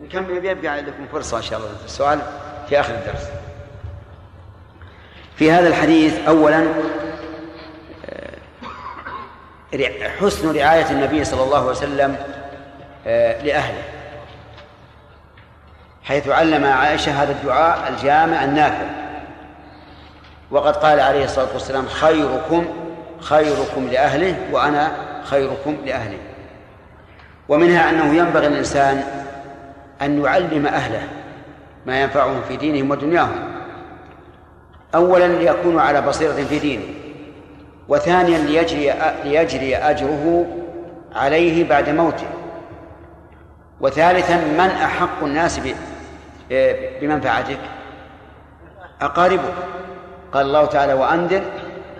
نكمل 0.00 0.40
بيبقى 0.40 0.82
لكم 0.82 1.06
فرصة 1.12 1.36
إن 1.36 1.42
شاء 1.42 1.58
الله. 1.58 1.70
السؤال 1.84 2.20
في 2.68 2.80
آخر 2.80 2.94
الدرس. 2.94 3.28
في 5.36 5.52
هذا 5.52 5.68
الحديث 5.68 6.18
أولا 6.28 6.66
آه، 9.74 10.08
حسن 10.20 10.56
رعاية 10.56 10.90
النبي 10.90 11.24
صلى 11.24 11.42
الله 11.42 11.58
عليه 11.58 11.70
وسلم 11.70 12.16
آه، 13.06 13.42
لأهله. 13.42 13.82
حيث 16.04 16.28
علم 16.28 16.64
عائشة 16.64 17.22
هذا 17.22 17.32
الدعاء 17.32 17.88
الجامع 17.88 18.44
النافع. 18.44 18.86
وقد 20.50 20.76
قال 20.76 21.00
عليه 21.00 21.24
الصلاة 21.24 21.52
والسلام 21.52 21.88
خيركم 21.88 22.66
خيركم 23.20 23.88
لأهله 23.88 24.36
وأنا 24.52 24.92
خيركم 25.24 25.76
لأهله 25.84 26.18
ومنها 27.48 27.90
أنه 27.90 28.14
ينبغي 28.14 28.46
الإنسان 28.46 29.04
أن 30.02 30.24
يعلم 30.24 30.66
أهله 30.66 31.02
ما 31.86 32.02
ينفعهم 32.02 32.40
في 32.48 32.56
دينهم 32.56 32.90
ودنياهم. 32.90 33.48
أولا 34.94 35.28
ليكونوا 35.28 35.82
على 35.82 36.00
بصيرة 36.00 36.32
في 36.32 36.58
دينه 36.58 36.84
وثانيا 37.88 38.38
ليجري 38.38 38.92
ليجري 39.24 39.76
أجره 39.76 40.46
عليه 41.14 41.68
بعد 41.68 41.88
موته. 41.88 42.26
وثالثا 43.80 44.36
من 44.36 44.60
أحق 44.60 45.24
الناس 45.24 45.60
بمنفعتك؟ 47.00 47.58
أقاربك. 49.00 49.54
قال 50.32 50.46
الله 50.46 50.64
تعالى 50.64 50.94
وأنذر 50.94 51.42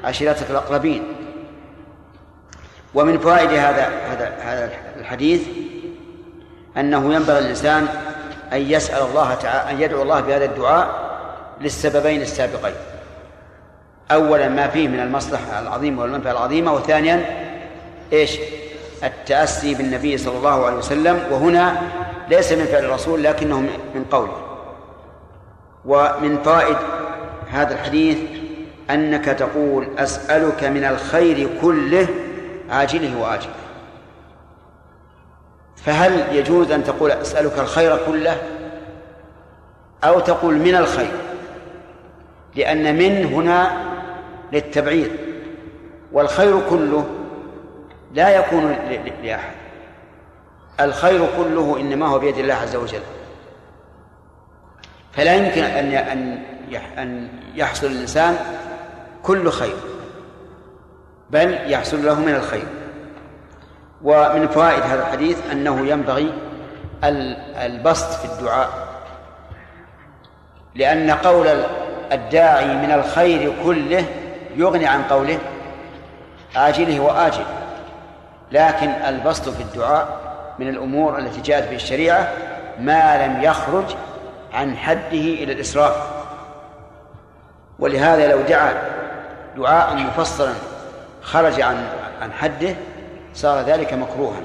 عشيرتك 0.05 0.51
الأقربين. 0.51 1.03
ومن 2.97 3.19
فوائد 3.19 3.51
هذا 3.51 3.89
هذا 4.11 4.33
هذا 4.41 4.71
الحديث 5.01 5.43
أنه 6.77 7.15
ينبغي 7.15 7.39
الإنسان 7.39 7.87
أن 8.53 8.61
يسأل 8.61 9.03
الله 9.03 9.35
تعالى 9.35 9.71
أن 9.71 9.83
يدعو 9.83 10.03
الله 10.03 10.21
بهذا 10.21 10.45
الدعاء 10.45 10.89
للسببين 11.61 12.23
السابقين. 12.23 12.75
أولا 14.11 14.49
ما 14.49 14.69
فيه 14.69 14.89
من 14.89 15.01
المصلحة 15.01 15.61
العظيمة 15.61 16.03
والمنفعة 16.03 16.33
العظيمة 16.33 16.75
وثانيا 16.75 17.25
إيش؟ 18.13 18.39
التأسي 19.05 19.75
بالنبي 19.75 20.19
صلى 20.19 20.37
الله 20.37 20.67
عليه 20.67 20.77
وسلم 20.77 21.21
وهنا 21.31 21.83
ليس 22.29 22.53
من 22.53 22.65
فعل 22.65 22.85
الرسول 22.85 23.25
لكنه 23.25 23.61
من 23.95 24.05
قوله. 24.11 24.43
ومن 25.85 26.39
فوائد 26.45 26.77
هذا 27.51 27.75
الحديث 27.75 28.19
أنك 28.91 29.25
تقول 29.25 29.89
أسألك 29.99 30.65
من 30.65 30.85
الخير 30.85 31.49
كله 31.63 32.09
عاجله 32.71 33.21
وآجله. 33.21 33.55
فهل 35.77 36.37
يجوز 36.37 36.71
أن 36.71 36.85
تقول 36.85 37.11
أسألك 37.11 37.59
الخير 37.59 37.99
كله؟ 38.07 38.43
أو 40.05 40.21
تقول 40.21 40.55
من 40.55 40.75
الخير؟ 40.75 41.13
لأن 42.55 42.97
من 42.97 43.25
هنا 43.25 43.87
للتبعيض 44.53 45.11
والخير 46.13 46.61
كله 46.71 47.07
لا 48.15 48.29
يكون 48.29 48.77
لأحد. 49.23 49.55
الخير 50.81 51.27
كله 51.37 51.77
إنما 51.81 52.07
هو 52.07 52.19
بيد 52.19 52.39
الله 52.39 52.55
عز 52.55 52.77
وجل. 52.77 53.01
فلا 55.13 55.35
يمكن 55.35 55.63
أن 55.63 55.93
أن 56.99 57.29
يحصل 57.55 57.87
الإنسان 57.87 58.37
كل 59.23 59.51
خير. 59.51 59.77
بل 61.31 61.59
يحصل 61.71 62.07
له 62.07 62.15
من 62.15 62.35
الخير. 62.35 62.67
ومن 64.03 64.49
فوائد 64.49 64.83
هذا 64.83 65.03
الحديث 65.03 65.39
أنه 65.53 65.87
ينبغي 65.87 66.33
البسط 67.65 68.13
في 68.13 68.25
الدعاء. 68.25 68.69
لأن 70.75 71.11
قول 71.11 71.47
الداعي 72.13 72.67
من 72.67 72.93
الخير 72.93 73.53
كله 73.65 74.05
يغني 74.57 74.87
عن 74.87 75.03
قوله 75.03 75.39
آجله 76.57 77.01
وآجله. 77.01 77.47
لكن 78.53 78.89
البسط 78.89 79.49
في 79.49 79.63
الدعاء 79.63 80.21
من 80.59 80.69
الأمور 80.69 81.19
التي 81.19 81.41
جاءت 81.41 81.69
به 81.69 81.77
الشريعة 81.77 82.33
ما 82.81 83.27
لم 83.27 83.43
يخرج 83.43 83.85
عن 84.53 84.77
حده 84.77 85.13
إلى 85.13 85.53
الإسراف. 85.53 85.97
ولهذا 87.79 88.29
لو 88.29 88.41
دعا 88.41 88.75
دعاء 89.57 89.97
مفصلا 89.97 90.53
خرج 91.27 91.61
عن 91.61 91.89
عن 92.23 92.33
حده 92.33 92.75
صار 93.35 93.61
ذلك 93.61 93.93
مكروها. 93.93 94.41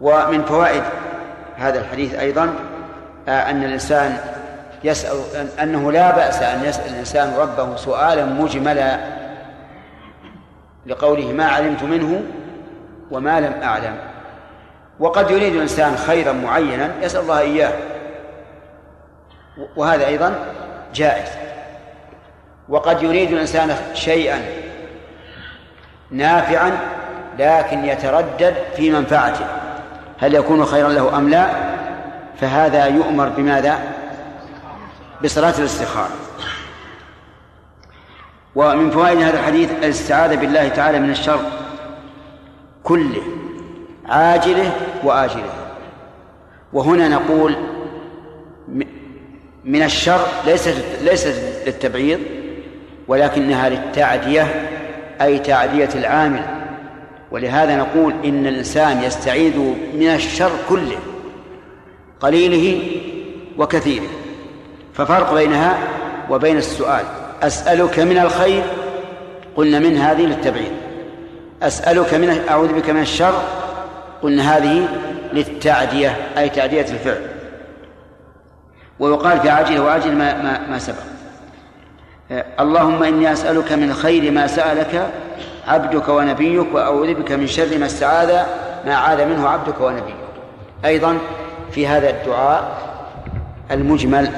ومن 0.00 0.44
فوائد 0.44 0.82
هذا 1.56 1.80
الحديث 1.80 2.14
أيضا 2.14 2.54
آه، 3.28 3.50
أن 3.50 3.64
الإنسان 3.64 4.18
يسأل 4.84 5.20
أنه 5.62 5.92
لا 5.92 6.10
بأس 6.16 6.42
أن 6.42 6.64
يسأل 6.64 6.92
الإنسان 6.92 7.34
ربه 7.38 7.76
سؤالا 7.76 8.24
مجملا 8.24 8.98
لقوله 10.86 11.32
ما 11.32 11.44
علمت 11.44 11.82
منه 11.82 12.22
وما 13.10 13.40
لم 13.40 13.62
أعلم. 13.62 13.96
وقد 15.00 15.30
يريد 15.30 15.54
الإنسان 15.54 15.96
خيرا 15.96 16.32
معينا 16.32 16.90
يسأل 17.02 17.20
الله 17.20 17.38
إياه. 17.38 17.72
وهذا 19.76 20.06
أيضا 20.06 20.34
جائز. 20.94 21.47
وقد 22.68 23.02
يريد 23.02 23.32
الإنسان 23.32 23.76
شيئا 23.94 24.42
نافعا 26.10 26.78
لكن 27.38 27.84
يتردد 27.84 28.54
في 28.76 28.90
منفعته. 28.90 29.46
هل 30.18 30.34
يكون 30.34 30.64
خيرا 30.64 30.88
له 30.88 31.18
أم 31.18 31.28
لا؟ 31.28 31.50
فهذا 32.40 32.86
يؤمر 32.86 33.28
بماذا؟ 33.28 33.78
بصلاة 35.24 35.54
الاستخارة. 35.58 36.16
ومن 38.54 38.90
فوائد 38.90 39.22
هذا 39.22 39.40
الحديث 39.40 39.70
الاستعاذة 39.70 40.34
بالله 40.34 40.68
تعالى 40.68 40.98
من 40.98 41.10
الشر 41.10 41.40
كله 42.82 43.22
عاجله 44.06 44.72
وآجله. 45.04 45.52
وهنا 46.72 47.08
نقول 47.08 47.56
من 49.64 49.82
الشر 49.82 50.26
ليست 50.46 50.84
ليست 51.00 51.62
للتبعيض 51.66 52.20
ولكنها 53.08 53.68
للتعدية 53.68 54.68
أي 55.20 55.38
تعدية 55.38 55.88
العامل. 55.94 56.42
ولهذا 57.30 57.76
نقول 57.76 58.14
إن 58.24 58.46
الإنسان 58.46 59.02
يستعيذ 59.02 59.58
من 59.94 60.06
الشر 60.06 60.50
كله 60.68 60.96
قليله 62.20 62.82
وكثيره. 63.58 64.08
ففرق 64.94 65.34
بينها 65.34 65.78
وبين 66.30 66.56
السؤال 66.56 67.04
أسألك 67.42 67.98
من 67.98 68.18
الخير؟ 68.18 68.62
قلنا 69.56 69.78
من 69.78 69.96
هذه 69.96 70.22
للتبعيد 70.22 70.72
أسألك 71.62 72.14
من 72.14 72.40
أعوذ 72.48 72.72
بك 72.72 72.90
من 72.90 73.00
الشر؟ 73.00 73.42
قلنا 74.22 74.56
هذه 74.56 74.88
للتعدية 75.32 76.16
أي 76.38 76.48
تعدية 76.48 76.80
الفعل. 76.80 77.26
ويقال 78.98 79.40
في 79.40 79.50
عاجل 79.50 79.80
وعاجل 79.80 80.12
ما, 80.12 80.42
ما, 80.42 80.70
ما 80.70 80.78
سبق. 80.78 81.17
اللهم 82.30 83.02
إني 83.02 83.32
أسألك 83.32 83.72
من 83.72 83.94
خير 83.94 84.30
ما 84.32 84.46
سألك 84.46 85.12
عبدك 85.66 86.08
ونبيك 86.08 86.74
وأعوذ 86.74 87.14
بك 87.14 87.32
من 87.32 87.46
شر 87.46 87.78
ما 87.78 87.86
استعاذ 87.86 88.32
ما 88.86 88.94
عاذ 88.94 89.24
منه 89.24 89.48
عبدك 89.48 89.80
ونبيك. 89.80 90.16
أيضا 90.84 91.18
في 91.70 91.86
هذا 91.86 92.10
الدعاء 92.10 92.88
المجمل. 93.70 94.32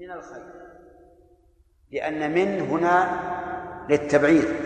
من 0.00 0.10
الخير 0.10 0.42
لأن 1.92 2.34
من 2.34 2.60
هنا 2.60 3.20
للتبعيض. 3.90 4.61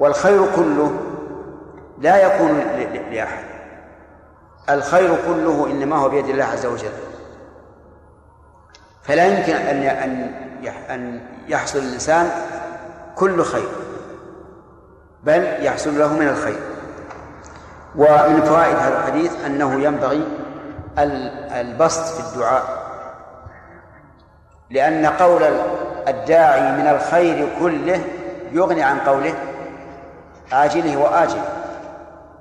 والخير 0.00 0.46
كله 0.56 0.96
لا 1.98 2.16
يكون 2.16 2.58
لأحد. 3.10 3.44
الخير 4.70 5.16
كله 5.26 5.66
إنما 5.66 5.96
هو 5.96 6.08
بيد 6.08 6.28
الله 6.28 6.44
عز 6.44 6.66
وجل. 6.66 6.92
فلا 9.02 9.26
يمكن 9.26 9.52
أن 9.52 9.82
أن 10.90 11.20
يحصل 11.48 11.78
الإنسان 11.78 12.30
كل 13.16 13.42
خير 13.42 13.68
بل 15.24 15.56
يحصل 15.60 15.98
له 15.98 16.12
من 16.12 16.28
الخير. 16.28 16.60
ومن 17.96 18.42
فوائد 18.42 18.76
هذا 18.76 18.98
الحديث 18.98 19.44
أنه 19.46 19.80
ينبغي 19.80 20.24
البسط 21.60 22.04
في 22.04 22.20
الدعاء 22.20 22.80
لأن 24.70 25.06
قول 25.06 25.42
الداعي 26.08 26.72
من 26.72 26.86
الخير 26.86 27.48
كله 27.60 28.04
يغني 28.52 28.82
عن 28.82 28.98
قوله 28.98 29.34
عاجله 30.52 30.96
وآجله. 30.96 31.44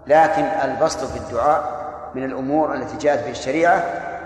لكن 0.07 0.43
البسط 0.43 1.05
في 1.05 1.17
الدعاء 1.17 1.79
من 2.15 2.23
الأمور 2.23 2.73
التي 2.73 2.97
جاءت 2.97 3.19
في 3.19 3.29
الشريعة 3.29 3.83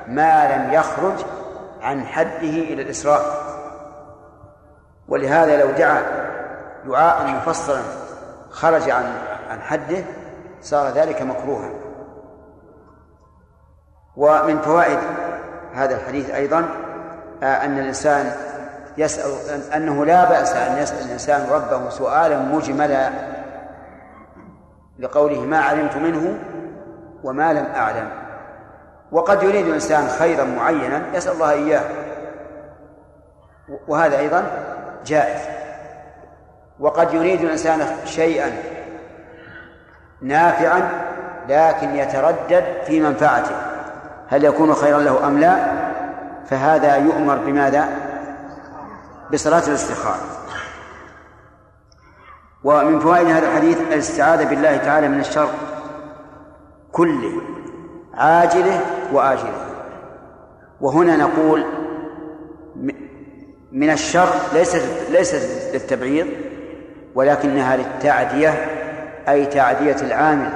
ما 0.07 0.55
لم 0.55 0.73
يخرج 0.73 1.25
عن 1.81 2.05
حده 2.05 2.33
إلى 2.41 2.81
الإسراف. 2.81 3.43
ولهذا 5.07 5.57
لو 5.57 5.71
دعا 5.71 6.01
دعاء 6.85 7.27
مفصلا 7.27 7.81
خرج 8.49 8.89
عن 8.89 9.05
عن 9.49 9.61
حده 9.61 10.03
صار 10.61 10.89
ذلك 10.89 11.21
مكروها. 11.21 11.69
ومن 14.17 14.61
فوائد 14.61 14.99
هذا 15.73 15.95
الحديث 15.95 16.29
أيضا 16.29 16.65
آه، 17.43 17.65
أن 17.65 17.79
الإنسان 17.79 18.31
يسأل 18.97 19.31
أنه 19.75 20.05
لا 20.05 20.29
بأس 20.29 20.53
أن 20.53 20.77
يسأل 20.77 21.05
الإنسان 21.05 21.49
ربه 21.51 21.89
سؤالا 21.89 22.37
مجملا 22.39 23.09
لقوله 24.99 25.41
ما 25.41 25.59
علمت 25.59 25.97
منه 25.97 26.39
وما 27.23 27.53
لم 27.53 27.65
أعلم. 27.75 28.09
وقد 29.11 29.43
يريد 29.43 29.67
الإنسان 29.67 30.07
خيرا 30.07 30.43
معينا 30.43 31.01
يسأل 31.13 31.33
الله 31.33 31.51
إياه. 31.51 31.83
وهذا 33.87 34.19
أيضا 34.19 34.43
جائز. 35.05 35.41
وقد 36.79 37.13
يريد 37.13 37.41
الإنسان 37.41 37.79
شيئا 38.05 38.51
نافعا 40.21 40.89
لكن 41.49 41.95
يتردد 41.95 42.63
في 42.85 42.99
منفعته. 42.99 43.55
هل 44.27 44.43
يكون 44.43 44.73
خيرا 44.73 44.99
له 44.99 45.27
أم 45.27 45.39
لا؟ 45.39 45.55
فهذا 46.45 46.95
يؤمر 46.95 47.37
بماذا؟ 47.37 47.87
بصلاة 49.33 49.67
الاستخارة. 49.67 50.42
ومن 52.63 52.99
فوائد 52.99 53.27
هذا 53.27 53.47
الحديث 53.47 53.77
الاستعاذة 53.81 54.43
بالله 54.43 54.77
تعالى 54.77 55.07
من 55.07 55.19
الشر 55.19 55.49
كله 56.91 57.41
عاجله 58.13 58.81
وآجله. 59.13 59.65
وهنا 60.81 61.17
نقول 61.17 61.63
من 63.71 63.89
الشر 63.89 64.29
ليست 64.53 64.83
ليست 65.11 65.71
للتبعيض 65.73 66.27
ولكنها 67.15 67.77
للتعدية 67.77 68.49
أي 69.29 69.45
تعدية 69.45 69.95
العامل. 70.01 70.49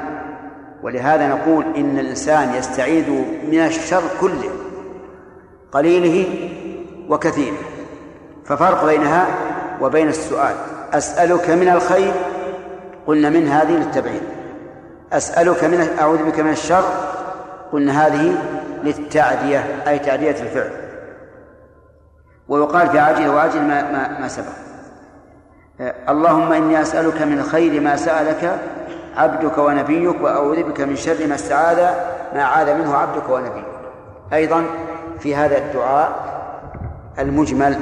ولهذا 0.84 1.28
نقول 1.28 1.66
إن 1.78 2.00
الإنسان 2.00 2.56
يستعيذ 2.56 3.10
من 3.52 3.60
الشر 3.60 4.04
كله 4.22 4.50
قليله 5.72 6.40
وكثيره. 7.10 7.58
ففرق 8.46 8.86
بينها 8.86 9.28
وبين 9.82 10.08
السؤال. 10.08 10.56
أسألك 10.94 11.50
من 11.50 11.70
الخير 11.70 12.14
قلنا 13.08 13.30
من 13.30 13.48
هذه 13.48 13.72
للتبعيد. 13.72 14.22
أسألك 15.14 15.64
من 15.64 15.98
أعوذ 16.00 16.24
بك 16.24 16.40
من 16.40 16.52
الشر 16.52 16.84
قلنا 17.72 18.08
هذه 18.08 18.36
للتعدية 18.84 19.84
أي 19.88 20.00
تعدية 20.00 20.32
الفعل. 20.32 20.72
ويقال 22.48 22.90
في 22.90 23.00
عاجل 23.00 23.30
وعاجل 23.30 23.62
ما, 23.62 23.92
ما, 23.92 24.20
ما 24.20 24.28
سبق. 24.28 24.68
اللهم 26.10 26.54
إني 26.54 26.82
أسألك 26.82 27.22
من 27.22 27.44
خير 27.44 27.82
ما 27.82 27.96
سألك 27.96 28.60
عبدك 29.18 29.58
ونبيك 29.58 30.22
وأعوذ 30.22 30.64
بك 30.64 30.82
من 30.82 30.96
شر 30.96 31.28
ما 31.28 31.36
استعاذ 31.36 31.78
ما 32.36 32.44
عاذ 32.44 32.74
منه 32.74 32.96
عبدك 32.96 33.30
ونبيك. 33.30 33.66
أيضا 34.34 34.66
في 35.20 35.36
هذا 35.36 35.58
الدعاء 35.58 36.12
المجمل. 37.20 37.78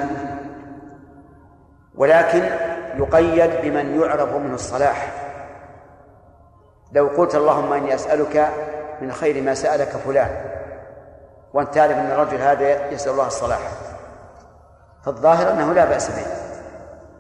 ولكن 1.95 2.43
يقيد 2.97 3.51
بمن 3.61 4.01
يعرف 4.01 4.33
منه 4.33 4.53
الصلاح. 4.53 5.11
لو 6.91 7.07
قلت 7.07 7.35
اللهم 7.35 7.73
إني 7.73 7.95
أسألك 7.95 8.49
من 9.01 9.11
خير 9.11 9.41
ما 9.41 9.53
سألك 9.53 9.89
فلان 9.89 10.29
وأنت 11.53 11.73
تعرف 11.73 11.97
أن 11.97 12.11
الرجل 12.11 12.37
هذا 12.37 12.91
يسأل 12.91 13.11
الله 13.11 13.27
الصلاح. 13.27 13.59
فالظاهر 15.05 15.51
أنه 15.51 15.73
لا 15.73 15.85
بأس 15.85 16.09
به. 16.09 16.25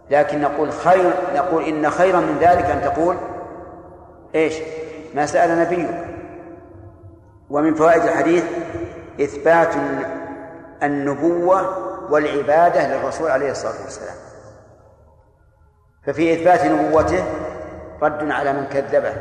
لكن 0.09 0.41
نقول 0.41 0.71
خير 0.71 1.13
نقول 1.35 1.63
إن 1.63 1.89
خيرا 1.89 2.19
من 2.19 2.37
ذلك 2.39 2.65
أن 2.65 2.81
تقول 2.81 3.17
إيش؟ 4.35 4.53
ما 5.15 5.25
سأل 5.25 5.59
نبيك. 5.59 5.89
ومن 7.49 7.75
فوائد 7.75 8.03
الحديث 8.03 8.43
إثبات 9.21 9.69
النبوة 10.83 11.77
والعبادة 12.11 12.87
للرسول 12.87 13.31
عليه 13.31 13.51
الصلاة 13.51 13.83
والسلام. 13.83 14.15
ففي 16.05 16.33
إثبات 16.33 16.65
نبوته 16.65 17.23
رد 18.01 18.31
على 18.31 18.53
من 18.53 18.65
كذبه 18.65 19.13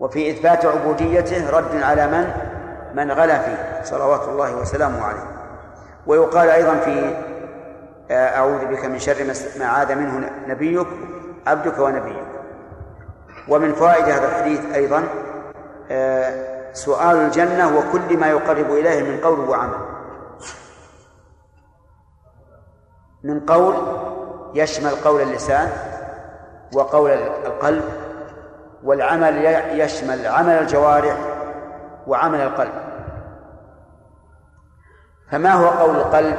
وفي 0.00 0.30
إثبات 0.30 0.66
عبوديته 0.66 1.50
رد 1.50 1.82
على 1.82 2.06
من 2.06 2.32
من 2.94 3.10
غلا 3.10 3.38
فيه 3.38 3.82
صلوات 3.84 4.28
الله 4.28 4.56
وسلامه 4.56 5.04
عليه. 5.04 5.26
ويقال 6.06 6.48
أيضا 6.50 6.74
في 6.74 7.16
آه، 8.10 8.36
أعوذ 8.36 8.66
بك 8.66 8.84
من 8.84 8.98
شر 8.98 9.16
ما 9.58 9.66
عاد 9.66 9.92
منه 9.92 10.30
نبيك 10.48 10.86
عبدك 11.46 11.78
ونبيك. 11.78 12.26
ومن 13.48 13.72
فوائد 13.72 14.04
هذا 14.04 14.28
الحديث 14.28 14.74
أيضا 14.74 15.04
آه، 15.90 16.72
سؤال 16.72 17.16
الجنة 17.16 17.78
وكل 17.78 18.16
ما 18.16 18.26
يقرب 18.26 18.70
إليه 18.70 19.02
من 19.02 19.20
قول 19.20 19.40
وعمل. 19.40 19.78
من 23.24 23.40
قول 23.40 23.74
يشمل 24.54 24.90
قول 24.90 25.20
اللسان 25.20 25.68
وقول 26.74 27.10
القلب 27.46 27.84
والعمل 28.84 29.44
يشمل 29.80 30.26
عمل 30.26 30.52
الجوارح 30.52 31.16
وعمل 32.06 32.40
القلب. 32.40 32.72
فما 35.30 35.52
هو 35.52 35.66
قول 35.66 35.96
القلب 35.96 36.36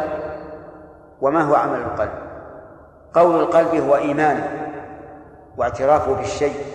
وما 1.21 1.41
هو 1.41 1.55
عمل 1.55 1.79
القلب؟ 1.79 2.11
قول 3.13 3.39
القلب 3.39 3.75
هو 3.75 3.95
إيمان 3.95 4.43
واعترافه 5.57 6.13
بالشيء 6.13 6.65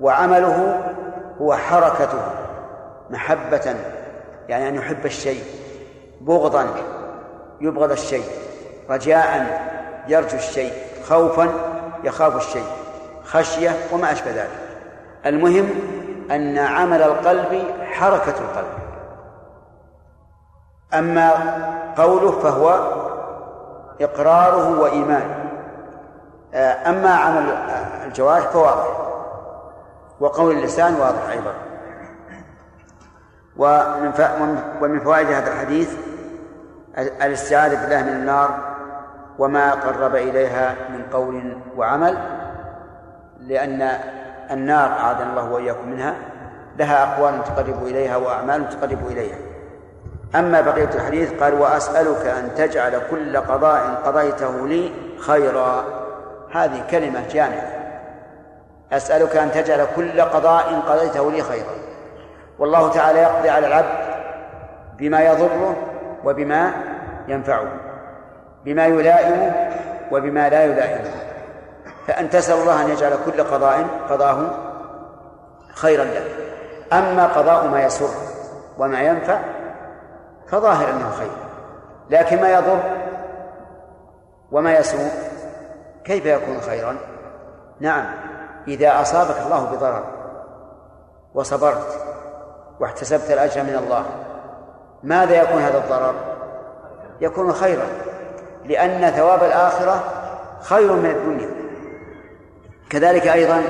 وعمله 0.00 0.80
هو 1.40 1.54
حركته 1.54 2.20
محبة 3.10 3.76
يعني 4.48 4.68
أن 4.68 4.74
يحب 4.74 5.06
الشيء 5.06 5.42
بغضا 6.20 6.66
يبغض 7.60 7.90
الشيء 7.90 8.24
رجاء 8.90 9.60
يرجو 10.08 10.36
الشيء 10.36 10.72
خوفا 11.08 11.48
يخاف 12.04 12.36
الشيء 12.36 12.66
خشية 13.24 13.70
وما 13.92 14.12
أشبه 14.12 14.30
ذلك. 14.30 14.58
المهم 15.26 15.70
أن 16.30 16.58
عمل 16.58 17.02
القلب 17.02 17.64
حركة 17.82 18.34
القلب. 18.40 18.74
أما 20.94 21.30
قوله 21.96 22.30
فهو 22.30 22.92
إقراره 24.00 24.80
وإيمانه. 24.80 25.50
أما 26.86 27.14
عمل 27.14 27.50
الجوارح 28.06 28.48
فواضح. 28.48 28.86
وقول 30.20 30.56
اللسان 30.56 30.94
واضح 30.94 31.28
أيضا. 31.30 31.54
ومن 34.80 35.00
فوائد 35.00 35.26
هذا 35.26 35.52
الحديث 35.52 35.96
الاستعاذة 36.98 37.80
بالله 37.80 38.02
من 38.02 38.08
النار 38.08 38.73
وما 39.38 39.72
قرب 39.72 40.16
إليها 40.16 40.74
من 40.88 41.02
قول 41.12 41.56
وعمل 41.76 42.18
لأن 43.40 43.88
النار 44.50 44.92
أعاذنا 44.92 45.30
الله 45.30 45.52
وإياكم 45.52 45.88
منها 45.88 46.14
لها 46.78 47.02
أقوال 47.02 47.44
تقرب 47.44 47.86
إليها 47.86 48.16
وأعمال 48.16 48.68
تقرب 48.68 49.06
إليها. 49.10 49.36
أما 50.34 50.60
بقية 50.60 50.90
الحديث 50.94 51.42
قال 51.42 51.54
وأسألك 51.54 52.26
أن 52.26 52.54
تجعل 52.56 53.00
كل 53.10 53.36
قضاء 53.36 54.02
قضيته 54.04 54.66
لي 54.66 54.92
خيرا. 55.18 55.84
هذه 56.52 56.82
كلمة 56.90 57.28
جامعة. 57.30 57.72
أسألك 58.92 59.36
أن 59.36 59.52
تجعل 59.52 59.86
كل 59.96 60.20
قضاء 60.20 60.80
قضيته 60.88 61.30
لي 61.30 61.42
خيرا. 61.42 61.74
والله 62.58 62.90
تعالى 62.90 63.18
يقضي 63.18 63.50
على 63.50 63.66
العبد 63.66 64.14
بما 64.98 65.20
يضره 65.20 65.76
وبما 66.24 66.72
ينفعه. 67.28 67.83
بما 68.64 68.86
يلائمه 68.86 69.52
وبما 70.12 70.48
لا 70.48 70.64
يلائمه 70.64 71.10
فأن 72.06 72.30
تسأل 72.30 72.56
الله 72.56 72.82
أن 72.82 72.90
يجعل 72.90 73.12
كل 73.24 73.44
قضاء 73.44 73.86
قضاه 74.10 74.50
خيرا 75.74 76.04
لك 76.04 76.36
أما 76.92 77.26
قضاء 77.26 77.66
ما 77.66 77.82
يسر 77.82 78.08
وما 78.78 79.00
ينفع 79.00 79.38
فظاهر 80.48 80.90
أنه 80.90 81.10
خير. 81.10 81.30
لكن 82.10 82.40
ما 82.40 82.52
يضر 82.52 82.80
وما 84.52 84.78
يسوء 84.78 85.10
كيف 86.04 86.26
يكون 86.26 86.60
خيرا؟ 86.60 86.96
نعم 87.80 88.06
إذا 88.68 89.00
أصابك 89.00 89.40
الله 89.46 89.64
بضرر 89.64 90.04
وصبرت 91.34 92.00
واحتسبت 92.80 93.30
الأجر 93.30 93.62
من 93.62 93.74
الله 93.84 94.04
ماذا 95.02 95.42
يكون 95.42 95.62
هذا 95.62 95.78
الضرر؟ 95.78 96.14
يكون 97.20 97.52
خيرا. 97.52 97.86
لأن 98.64 99.10
ثواب 99.10 99.44
الآخرة 99.44 100.04
خير 100.62 100.92
من 100.92 101.10
الدنيا. 101.10 101.48
كذلك 102.90 103.26
أيضا 103.26 103.62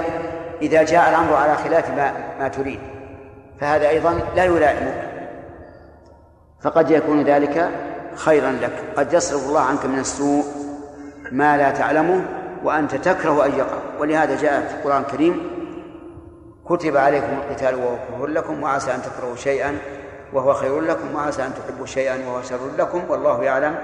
إذا 0.62 0.82
جاء 0.82 1.10
الأمر 1.10 1.34
على 1.34 1.54
خلاف 1.56 1.90
ما 1.90 2.12
ما 2.38 2.48
تريد 2.48 2.80
فهذا 3.60 3.88
أيضا 3.88 4.20
لا 4.36 4.44
يلائمك. 4.44 5.10
فقد 6.62 6.90
يكون 6.90 7.24
ذلك 7.24 7.70
خيرا 8.14 8.50
لك. 8.50 8.72
قد 8.96 9.12
يصرف 9.12 9.48
الله 9.48 9.60
عنك 9.60 9.86
من 9.86 9.98
السوء 9.98 10.44
ما 11.32 11.56
لا 11.56 11.70
تعلمه 11.70 12.24
وأنت 12.64 12.94
تكره 12.94 13.46
أن 13.46 13.58
يقع. 13.58 13.78
ولهذا 13.98 14.36
جاء 14.36 14.60
في 14.60 14.74
القرآن 14.74 15.02
الكريم 15.02 15.54
كتب 16.68 16.96
عليكم 16.96 17.32
القتال 17.32 17.74
وهو 17.74 17.96
كفر 17.96 18.26
لكم 18.26 18.62
وعسى 18.62 18.94
أن 18.94 19.02
تكرهوا 19.02 19.36
شيئا 19.36 19.78
وهو 20.32 20.54
خير 20.54 20.80
لكم 20.80 21.14
وعسى 21.14 21.42
أن 21.42 21.52
تحبوا 21.54 21.86
شيئا 21.86 22.26
وهو 22.26 22.42
شر 22.42 22.70
لكم 22.78 23.02
والله 23.08 23.42
يعلم 23.42 23.74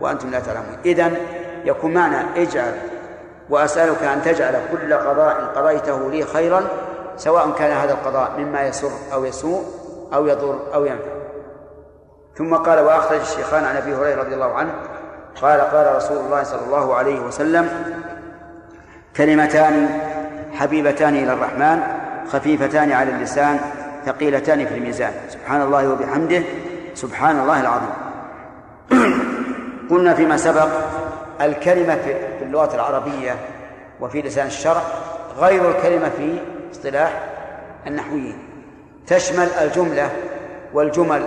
وأنتم 0.00 0.30
لا 0.30 0.40
تعلمون. 0.40 0.76
إذن 0.84 1.16
يكون 1.64 1.94
معنى 1.94 2.42
اجعل 2.42 2.74
وأسألك 3.50 4.02
أن 4.02 4.22
تجعل 4.22 4.60
كل 4.72 4.94
قضاء 4.94 5.52
قضيته 5.56 6.10
لي 6.10 6.24
خيرا 6.24 6.62
سواء 7.16 7.50
كان 7.50 7.72
هذا 7.72 7.92
القضاء 7.92 8.30
مما 8.38 8.62
يسر 8.66 8.90
أو 9.12 9.24
يسوء 9.24 9.64
أو 10.14 10.26
يضر 10.26 10.60
أو 10.74 10.84
ينفع. 10.84 11.16
ثم 12.38 12.54
قال 12.54 12.80
وأخرج 12.80 13.20
الشيخان 13.20 13.64
عن 13.64 13.76
أبي 13.76 13.94
هريرة 13.94 14.20
رضي 14.20 14.34
الله 14.34 14.54
عنه 14.54 14.72
قال 15.42 15.60
قال 15.60 15.96
رسول 15.96 16.16
الله 16.16 16.42
صلى 16.42 16.60
الله 16.66 16.94
عليه 16.94 17.20
وسلم 17.20 17.68
كلمتان 19.16 20.00
حبيبتان 20.52 21.16
إلى 21.16 21.32
الرحمن 21.32 21.82
خفيفتان 22.32 22.92
على 22.92 23.10
اللسان 23.10 23.60
ثقيلتان 24.06 24.66
في 24.66 24.74
الميزان. 24.74 25.12
سبحان 25.28 25.62
الله 25.62 25.88
وبحمده 25.88 26.42
سبحان 26.94 27.40
الله 27.40 27.60
العظيم. 27.60 28.05
قلنا 29.90 30.14
فيما 30.14 30.36
سبق 30.36 30.68
الكلمة 31.40 31.96
في 32.38 32.44
اللغة 32.44 32.74
العربية 32.74 33.36
وفي 34.00 34.22
لسان 34.22 34.46
الشرع 34.46 34.82
غير 35.38 35.70
الكلمة 35.70 36.08
في 36.08 36.38
اصطلاح 36.72 37.28
النحويين. 37.86 38.38
تشمل 39.06 39.48
الجملة 39.48 40.10
والجمل 40.72 41.26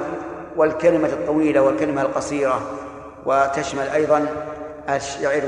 والكلمة 0.55 1.07
الطويلة 1.07 1.61
والكلمة 1.61 2.01
القصيرة 2.01 2.61
وتشمل 3.25 3.87
أيضا 3.87 4.27
الشعر 4.89 5.41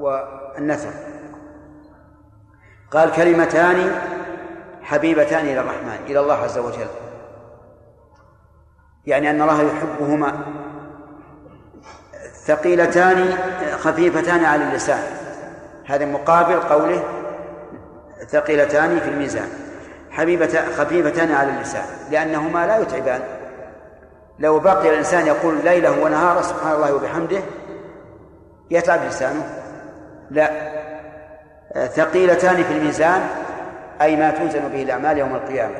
والنثر. 0.00 0.92
قال 2.90 3.12
كلمتان 3.12 4.00
حبيبتان 4.82 5.44
إلى 5.44 5.60
الرحمن 5.60 5.98
إلى 6.06 6.20
الله 6.20 6.34
عز 6.34 6.58
وجل. 6.58 6.86
يعني 9.06 9.30
أن 9.30 9.42
الله 9.42 9.62
يحبهما 9.62 10.38
ثقيلتان 12.48 13.34
خفيفتان 13.78 14.44
على 14.44 14.64
اللسان. 14.64 15.02
هذا 15.86 16.04
مقابل 16.06 16.60
قوله 16.60 17.02
ثقيلتان 18.28 19.00
في 19.00 19.08
الميزان. 19.08 19.48
حبيبة 20.10 20.60
خفيفتان 20.76 21.32
على 21.32 21.50
اللسان. 21.50 21.84
لأنهما 22.10 22.66
لا 22.66 22.78
يتعبان. 22.78 23.20
لو 24.38 24.58
بقي 24.58 24.88
الإنسان 24.88 25.26
يقول 25.26 25.54
ليله 25.64 26.04
ونهاره 26.04 26.42
سبحان 26.42 26.72
الله 26.72 26.94
وبحمده 26.94 27.40
يتعب 28.70 29.00
لسانه. 29.08 29.42
لا. 30.30 30.50
ثقيلتان 31.86 32.64
في 32.64 32.72
الميزان 32.72 33.20
أي 34.02 34.16
ما 34.16 34.30
توزن 34.30 34.68
به 34.68 34.82
الأعمال 34.82 35.18
يوم 35.18 35.34
القيامة. 35.34 35.74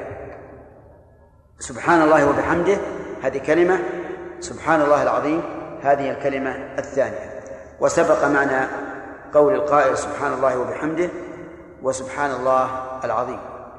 سبحان 1.58 2.02
الله 2.02 2.28
وبحمده. 2.28 2.76
هذه 3.22 3.38
كلمة. 3.38 3.78
سبحان 4.40 4.80
الله 4.80 5.02
العظيم. 5.02 5.57
هذه 5.82 6.10
الكلمة 6.10 6.56
الثانية. 6.78 7.40
وسبق 7.80 8.24
معنى 8.24 8.66
قول 9.34 9.54
القائل 9.54 9.98
سبحان 9.98 10.32
الله 10.32 10.58
وبحمده 10.58 11.08
وسبحان 11.82 12.30
الله 12.30 12.68
العظيم 13.04 13.38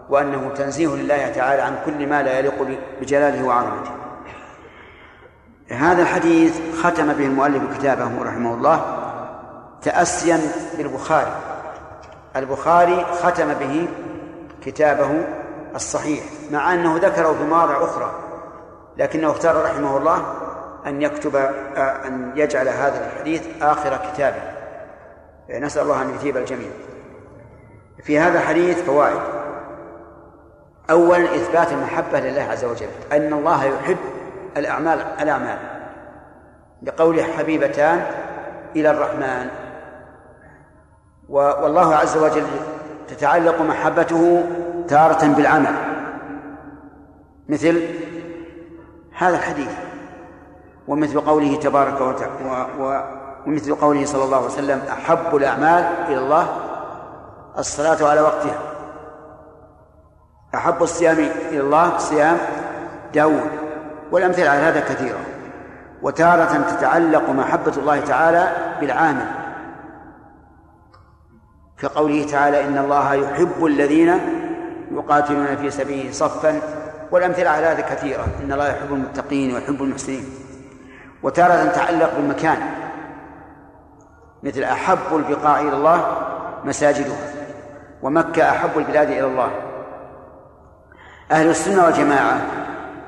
وأنه 0.09 0.51
تنزيه 0.55 0.87
لله 0.87 1.29
تعالى 1.29 1.61
عن 1.61 1.75
كل 1.85 2.07
ما 2.07 2.23
لا 2.23 2.39
يليق 2.39 2.67
بجلاله 3.01 3.45
وعظمته. 3.45 3.91
هذا 5.69 6.01
الحديث 6.01 6.59
ختم 6.83 7.13
به 7.13 7.25
المؤلف 7.25 7.77
كتابه 7.77 8.23
رحمه 8.23 8.53
الله 8.53 8.81
تأسيا 9.81 10.39
بالبخاري. 10.77 11.31
البخاري 12.35 13.05
ختم 13.23 13.53
به 13.53 13.87
كتابه 14.65 15.23
الصحيح 15.75 16.23
مع 16.51 16.73
أنه 16.73 16.97
ذكره 16.97 17.33
في 17.33 17.43
مواضع 17.43 17.83
أخرى 17.83 18.11
لكنه 18.97 19.31
اختار 19.31 19.63
رحمه 19.63 19.97
الله 19.97 20.25
أن 20.87 21.01
يكتب 21.01 21.35
أن 21.77 22.31
يجعل 22.35 22.67
هذا 22.67 23.05
الحديث 23.05 23.47
آخر 23.61 23.97
كتابه. 23.97 24.41
نسأل 25.49 25.81
الله 25.81 26.01
أن 26.01 26.15
يثيب 26.15 26.37
الجميع. 26.37 26.69
في 28.03 28.19
هذا 28.19 28.39
الحديث 28.39 28.81
فوائد. 28.81 29.21
أولا 30.89 31.35
إثبات 31.35 31.71
المحبة 31.71 32.19
لله 32.19 32.41
عز 32.41 32.65
وجل 32.65 32.87
أن 33.11 33.33
الله 33.33 33.65
يحب 33.65 33.97
الأعمال 34.57 35.01
الأعمال. 35.21 35.57
بقوله 36.81 37.23
حبيبتان 37.23 38.05
إلى 38.75 38.91
الرحمن. 38.91 39.49
والله 41.29 41.95
عز 41.95 42.17
وجل 42.17 42.45
تتعلق 43.07 43.61
محبته 43.61 44.43
تارة 44.87 45.27
بالعمل. 45.27 45.75
مثل 47.49 47.83
هذا 49.17 49.37
الحديث. 49.37 49.88
ومثل 50.89 51.19
قوله 51.19 51.55
تبارك 51.55 52.01
وتعالى 52.01 52.67
ومثل 53.45 53.75
قوله 53.75 54.05
صلى 54.05 54.23
الله 54.23 54.37
عليه 54.37 54.47
وسلم 54.47 54.81
أحب 54.91 55.35
الأعمال 55.35 55.83
إلى 56.07 56.17
الله 56.17 56.47
الصلاة 57.57 58.09
على 58.09 58.21
وقتها. 58.21 58.59
أحب 60.55 60.83
الصيام 60.83 61.17
إلى 61.49 61.59
الله 61.59 61.97
صيام 61.97 62.37
داود. 63.13 63.49
والأمثلة 64.11 64.49
على 64.49 64.59
هذا 64.59 64.79
كثيرة. 64.79 65.19
وتارة 66.01 66.75
تتعلق 66.77 67.29
محبة 67.29 67.73
الله 67.77 67.99
تعالى 67.99 68.51
بالعامل. 68.81 69.25
كقوله 71.77 72.25
تعالى 72.25 72.65
إن 72.65 72.77
الله 72.77 73.13
يحب 73.13 73.65
الذين 73.65 74.19
يقاتلون 74.91 75.55
في 75.55 75.69
سبيله 75.69 76.11
صفا. 76.11 76.61
والأمثلة 77.11 77.49
على 77.49 77.65
هذا 77.65 77.81
كثيرة. 77.81 78.25
إن 78.43 78.51
الله 78.51 78.67
يحب 78.67 78.93
المتقين 78.93 79.55
ويحب 79.55 79.81
المحسنين. 79.81 80.48
وتارة 81.23 81.65
تتعلق 81.65 82.15
بالمكان 82.15 82.57
مثل 84.43 84.63
أحب 84.63 85.15
البقاع 85.15 85.59
إلى 85.59 85.73
الله 85.73 86.17
مساجدها 86.65 87.33
ومكة 88.01 88.49
أحب 88.49 88.77
البلاد 88.77 89.09
إلى 89.09 89.25
الله. 89.25 89.51
أهل 91.31 91.49
السنة 91.49 91.85
والجماعة 91.85 92.41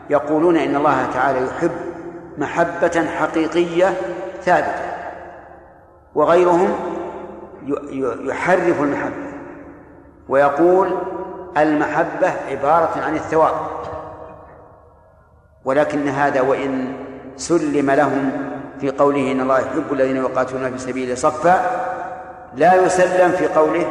يقولون 0.10 0.58
إن 0.58 0.76
الله 0.76 1.06
تعالى 1.14 1.46
يحب 1.48 1.72
محبة 2.38 3.06
حقيقية 3.20 3.94
ثابتة 4.42 4.92
وغيرهم 6.16 6.76
يحرف 8.28 8.82
المحبة 8.82 9.32
ويقول 10.30 10.98
المحبة 11.58 12.34
عبارة 12.50 13.02
عن 13.02 13.16
الثواب 13.16 13.56
ولكن 15.66 16.08
هذا 16.08 16.42
وإن 16.42 16.94
سلم 17.38 17.92
لهم 17.92 18.32
في 18.82 18.90
قوله 18.90 19.32
إن 19.32 19.42
الله 19.42 19.60
يحب 19.60 19.94
الذين 19.94 20.18
يقاتلون 20.18 20.72
في 20.72 20.78
سبيله 20.78 21.16
صفا. 21.16 21.82
لا 22.56 22.76
يسلم 22.76 23.32
في 23.32 23.48
قوله 23.48 23.86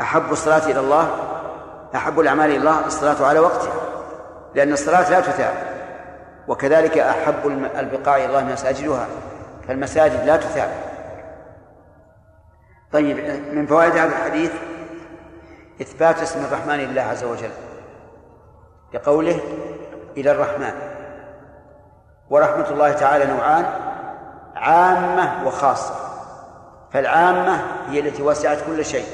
أحب 0.00 0.32
الصلاة 0.32 0.66
إلى 0.66 0.80
الله 0.80 1.10
أحب 1.94 2.20
الأعمال 2.20 2.50
إلى 2.50 2.56
الله 2.56 2.86
الصلاة 2.86 3.26
على 3.26 3.38
وقتها 3.38 3.72
لأن 4.54 4.72
الصلاة 4.72 5.10
لا 5.10 5.20
تثاب 5.20 5.54
وكذلك 6.48 6.98
أحب 6.98 7.46
البقاع 7.78 8.16
إلى 8.16 8.26
الله 8.26 8.44
مساجدها 8.44 9.06
فالمساجد 9.68 10.26
لا 10.26 10.36
تثاب 10.36 10.70
طيب 12.92 13.16
من 13.52 13.66
فوائد 13.66 13.92
هذا 13.92 14.08
الحديث 14.08 14.52
إثبات 15.80 16.22
اسم 16.22 16.44
الرحمن 16.44 16.76
لله 16.76 17.02
عز 17.02 17.24
وجل 17.24 17.50
بقوله 18.92 19.40
إلى 20.16 20.30
الرحمن. 20.30 20.72
ورحمة 22.30 22.70
الله 22.70 22.92
تعالى 22.92 23.26
نوعان 23.26 23.64
عامة 24.56 25.46
وخاصة. 25.46 25.94
فالعامة 26.92 27.60
هي 27.90 28.00
التي 28.00 28.22
وسعت 28.22 28.58
كل 28.66 28.84
شيء 28.84 29.06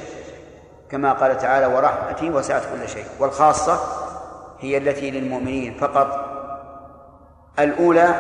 كما 0.91 1.13
قال 1.13 1.39
تعالى 1.39 1.67
ورحمتي 1.67 2.31
وسعت 2.31 2.63
كل 2.63 2.89
شيء. 2.89 3.07
والخاصة 3.21 3.79
هي 4.61 4.77
التي 4.77 5.11
للمؤمنين 5.11 5.75
فقط. 5.75 6.25
الأولى 7.59 8.15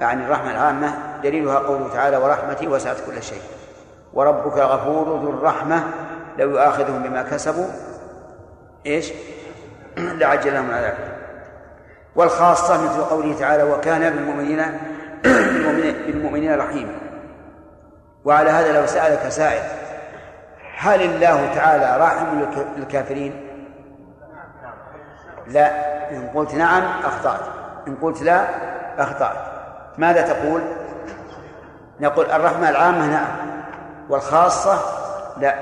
يعني 0.00 0.24
الرحمة 0.24 0.50
العامة 0.50 0.94
دليلها 1.22 1.58
قوله 1.58 1.88
تعالى 1.94 2.16
ورحمتي 2.16 2.68
وسعت 2.68 2.96
كل 3.06 3.22
شيء. 3.22 3.42
وربك 4.12 4.58
غفور 4.58 5.20
ذو 5.20 5.30
الرحمة 5.30 5.84
لو 6.38 6.50
يؤاخذهم 6.50 7.02
بما 7.02 7.22
كسبوا 7.22 7.66
إيش؟ 8.86 9.12
لعجل 9.96 10.54
لهم 10.54 10.70
العذاب 10.70 11.13
والخاصة 12.16 12.84
مثل 12.84 13.02
قوله 13.02 13.38
تعالى 13.38 13.62
وكان 13.62 14.00
بالمؤمنين 14.00 14.62
بالمؤمنين 16.06 16.58
رحيما. 16.58 16.94
وعلى 18.24 18.50
هذا 18.50 18.80
لو 18.80 18.86
سألك 18.86 19.28
سائل 19.28 19.62
هل 20.76 21.02
الله 21.02 21.54
تعالى 21.54 21.96
راحم 22.00 22.26
للكافرين؟ 22.76 23.48
لا. 25.46 25.94
إن 26.10 26.28
قلت 26.34 26.54
نعم 26.54 26.82
أخطأت. 27.04 27.40
إن 27.88 27.96
قلت 27.96 28.22
لا 28.22 28.44
أخطأت. 28.98 29.36
ماذا 29.98 30.22
تقول؟ 30.22 30.62
نقول 32.00 32.30
الرحمة 32.30 32.68
العامة 32.68 33.06
نعم 33.06 33.36
والخاصة 34.08 34.78
لا. 35.36 35.54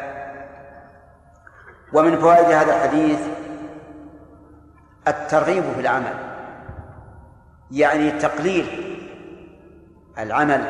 ومن 1.92 2.20
فوائد 2.20 2.46
هذا 2.46 2.76
الحديث 2.76 3.18
الترغيب 5.09 5.64
في 5.74 5.80
العمل. 5.80 6.31
يعني 7.72 8.10
تقليل 8.10 8.66
العمل 10.18 10.62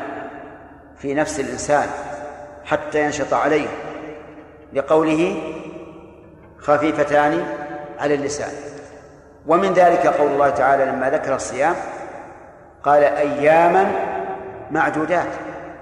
في 0.96 1.14
نفس 1.14 1.40
الإنسان 1.40 1.88
حتى 2.64 3.04
ينشط 3.04 3.34
عليه 3.34 3.68
لقوله 4.72 5.42
خفيفتان 6.58 7.44
على 7.98 8.14
اللسان. 8.14 8.50
ومن 9.46 9.72
ذلك 9.72 10.06
قول 10.06 10.30
الله 10.30 10.50
تعالى 10.50 10.84
لما 10.84 11.10
ذكر 11.10 11.34
الصيام 11.34 11.74
قال 12.82 13.04
أياما 13.04 13.92
معدودات. 14.70 15.28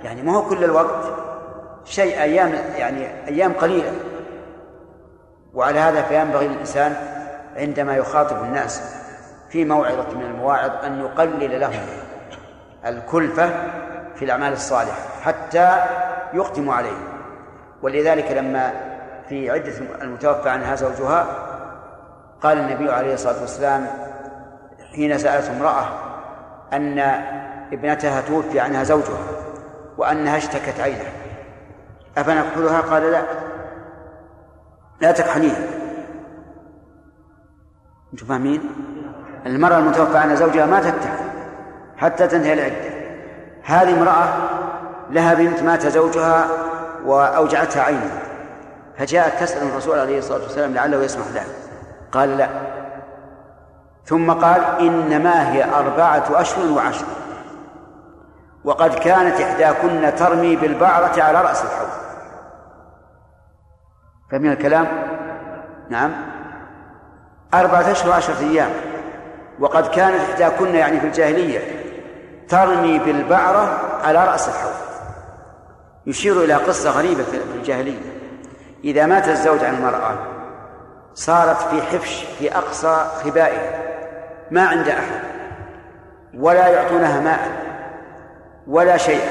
يعني 0.04 0.22
ما 0.22 0.36
هو 0.36 0.48
كل 0.48 0.64
الوقت 0.64 1.12
شيء 1.84 2.22
أيام 2.22 2.52
يعني 2.76 3.06
أيام 3.28 3.52
قليلة. 3.52 3.92
وعلى 5.54 5.78
هذا 5.78 6.02
فينبغي 6.02 6.48
للإنسان 6.48 6.96
عندما 7.56 7.96
يخاطب 7.96 8.44
الناس 8.44 8.99
في 9.50 9.64
موعظة 9.64 10.18
من 10.18 10.22
المواعظ 10.24 10.84
أن 10.84 11.00
يقلل 11.00 11.60
لهم 11.60 11.86
الكلفة 12.86 13.50
في 14.14 14.24
الأعمال 14.24 14.52
الصالحة 14.52 14.98
حتى 15.22 15.76
يقدم 16.34 16.70
عليه 16.70 16.96
ولذلك 17.82 18.32
لما 18.32 18.72
في 19.28 19.50
عدة 19.50 19.72
المتوفى 20.02 20.48
عنها 20.48 20.74
زوجها 20.74 21.26
قال 22.42 22.58
النبي 22.58 22.92
عليه 22.92 23.14
الصلاة 23.14 23.40
والسلام 23.40 23.86
حين 24.94 25.18
سألت 25.18 25.48
امرأة 25.48 25.84
أن 26.72 26.98
ابنتها 27.72 28.20
توفي 28.20 28.60
عنها 28.60 28.84
زوجها 28.84 29.22
وأنها 29.98 30.36
اشتكت 30.36 30.80
عينها 30.80 31.12
أفنكحلها 32.18 32.80
قال 32.80 33.02
لا. 33.02 33.22
لا 35.00 35.12
تكحليها 35.12 35.62
أنتم 38.12 38.26
فاهمين؟ 38.26 38.60
المرأة 39.46 39.78
المتوفى 39.78 40.18
عنها 40.18 40.34
زوجها 40.34 40.66
ما 40.66 40.80
تكتحل 40.80 41.30
حتى 41.96 42.26
تنتهي 42.26 42.52
العدة. 42.52 42.90
هذه 43.64 43.98
امرأة 43.98 44.28
لها 45.10 45.34
بنت 45.34 45.62
مات 45.62 45.86
زوجها 45.86 46.46
وأوجعتها 47.04 47.82
عينها 47.82 48.22
فجاءت 48.98 49.42
تسأل 49.42 49.68
الرسول 49.68 49.98
عليه 49.98 50.18
الصلاة 50.18 50.42
والسلام 50.42 50.74
لعله 50.74 51.02
يسمح 51.02 51.26
لها. 51.34 51.44
قال 52.12 52.36
لا. 52.38 52.48
ثم 54.04 54.32
قال 54.32 54.64
إنما 54.80 55.52
هي 55.52 55.64
أربعة 55.64 56.24
أشهر 56.30 56.72
وعشر. 56.72 57.06
وقد 58.64 58.94
كانت 58.94 59.40
إحداكن 59.40 60.14
ترمي 60.16 60.56
بالبعرة 60.56 61.22
على 61.22 61.42
رأس 61.42 61.62
الحوض. 61.62 61.88
فمن 64.30 64.52
الكلام؟ 64.52 64.86
نعم. 65.90 66.12
أربعة 67.54 67.90
أشهر 67.90 68.10
وعشرة 68.10 68.40
أيام. 68.40 68.70
وقد 69.60 69.86
كانت 69.86 70.20
إحداكن 70.30 70.74
يعني 70.74 71.00
في 71.00 71.06
الجاهلية 71.06 71.60
ترمي 72.48 72.98
بالبعرة 72.98 73.80
على 74.04 74.24
رأس 74.24 74.48
الحوض. 74.48 74.72
يشير 76.06 76.44
إلى 76.44 76.54
قصة 76.54 76.90
غريبة 76.90 77.22
في 77.22 77.36
الجاهلية. 77.54 78.00
إذا 78.84 79.06
مات 79.06 79.28
الزوج 79.28 79.64
عن 79.64 79.74
المرأة 79.74 80.18
صارت 81.14 81.56
في 81.56 81.82
حفش 81.82 82.24
في 82.38 82.56
أقصى 82.56 83.06
خبائها 83.24 83.78
ما 84.50 84.66
عند 84.66 84.88
أحد 84.88 85.20
ولا 86.34 86.68
يعطونها 86.68 87.20
ماء 87.20 87.48
ولا 88.66 88.96
شيء 88.96 89.24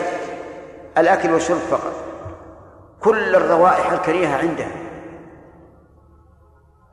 الأكل 0.98 1.32
والشرب 1.32 1.58
فقط. 1.58 1.94
كل 3.00 3.36
الروائح 3.36 3.92
الكريهة 3.92 4.38
عندها 4.38 4.72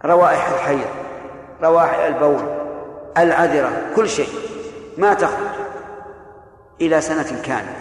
روائح 0.05 0.49
الحيض 0.49 0.89
روائح 1.62 1.99
البول 1.99 2.66
العذرة 3.19 3.71
كل 3.97 4.09
شيء. 4.09 4.29
ما 4.99 5.14
تخرج. 5.14 5.47
إلى 6.81 7.01
سنة 7.01 7.43
كاملة. 7.43 7.77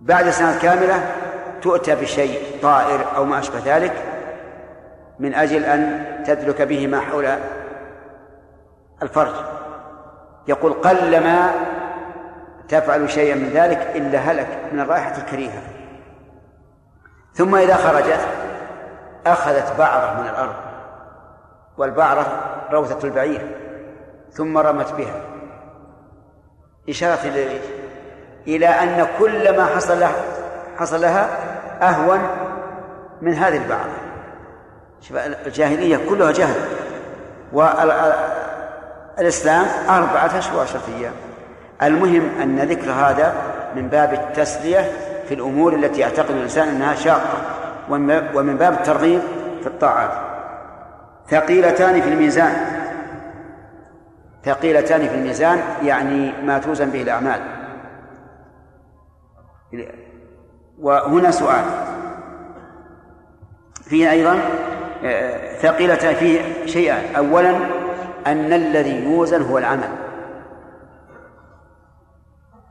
بعد 0.00 0.30
سنة 0.30 0.58
كاملة 0.58 1.14
تؤتى 1.62 1.94
بشيء 1.94 2.60
طائر 2.62 3.16
أو 3.16 3.24
ما 3.24 3.38
أشبه 3.38 3.60
ذلك 3.64 3.92
من 5.18 5.34
أجل 5.34 5.64
أن 5.64 6.06
تدلك 6.26 6.62
به 6.62 6.86
ما 6.86 7.00
حول 7.00 7.28
الفرج. 9.02 9.34
يقول 10.48 10.72
قلما 10.72 11.50
تفعل 12.68 13.10
شيئا 13.10 13.34
من 13.34 13.48
ذلك 13.48 13.78
إلا 13.94 14.18
هلك 14.18 14.48
من 14.72 14.80
الرائحة 14.80 15.16
الكريهة. 15.18 15.62
ثم 17.34 17.54
إذا 17.54 17.76
خرجت 17.76 18.20
أخذت 19.26 19.78
بعرة 19.78 20.20
من 20.20 20.28
الأرض. 20.28 20.54
والبعرة 21.78 22.55
روثة 22.72 23.08
البعير 23.08 23.56
ثم 24.32 24.58
رمت 24.58 24.92
بها. 24.92 25.20
إشارة 26.88 27.20
إلى 27.24 27.60
إلى 28.46 28.66
أن 28.66 29.06
كل 29.18 29.56
ما 29.56 29.64
حصل 29.64 30.04
حصل 30.78 31.00
لها 31.00 31.28
أهون 31.82 32.20
من 33.22 33.34
هذه 33.34 33.56
البعرة 33.56 33.90
الجاهلية 35.46 36.00
كلها 36.08 36.32
جهل. 36.32 36.60
والإسلام 39.18 39.66
أربعة 39.88 40.38
أشهر 40.38 40.58
وعشرة 40.58 40.82
أيام 40.98 41.12
المهم 41.82 42.30
أن 42.42 42.58
ذكر 42.58 42.90
هذا 42.90 43.34
من 43.76 43.88
باب 43.88 44.12
التسلية 44.12 44.92
في 45.28 45.34
الأمور 45.34 45.72
التي 45.74 46.00
يعتقد 46.00 46.30
الإنسان 46.30 46.68
أنها 46.68 46.94
شاقة 46.94 47.38
ومن 48.34 48.56
باب 48.56 48.72
الترغيب 48.72 49.20
في 49.60 49.66
الطاعات. 49.66 50.10
ثقيلتان 51.28 52.00
في 52.00 52.08
الميزان. 52.08 52.52
ثقيلتان 54.44 55.08
في 55.08 55.14
الميزان 55.14 55.58
يعني 55.82 56.42
ما 56.42 56.58
توزن 56.58 56.90
به 56.90 57.02
الأعمال. 57.02 57.40
وهنا 60.78 61.30
سؤال. 61.30 61.64
فيه 63.82 64.10
أيضا 64.10 64.38
ثقيلة 65.60 66.14
فيه 66.14 66.66
شيئان 66.66 67.14
أولا 67.14 67.56
أن 68.26 68.52
الذي 68.52 69.04
يوزن 69.04 69.42
هو 69.42 69.58
العمل. 69.58 69.88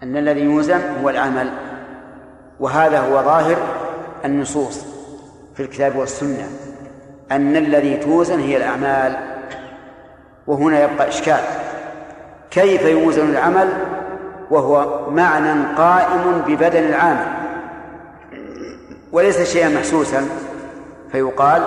أن 0.03 0.17
الذي 0.17 0.41
يوزن 0.41 0.81
هو 1.01 1.09
العمل. 1.09 1.51
وهذا 2.59 2.99
هو 2.99 3.23
ظاهر 3.23 3.57
النصوص 4.25 4.85
في 5.55 5.63
الكتاب 5.63 5.95
والسنة. 5.95 6.49
أن 7.31 7.55
الذي 7.55 7.97
توزن 7.97 8.39
هي 8.39 8.57
الأعمال 8.57 9.15
وهنا 10.47 10.83
يبقى 10.83 11.07
إشكال. 11.07 11.41
كيف 12.51 12.81
يوزن 12.81 13.29
العمل؟ 13.29 13.69
وهو 14.51 15.09
معنى 15.09 15.75
قائم 15.77 16.43
ببدن 16.47 16.83
العامل. 16.83 17.27
وليس 19.11 19.53
شيئا 19.53 19.69
محسوسا 19.69 20.27
فيقال 21.11 21.63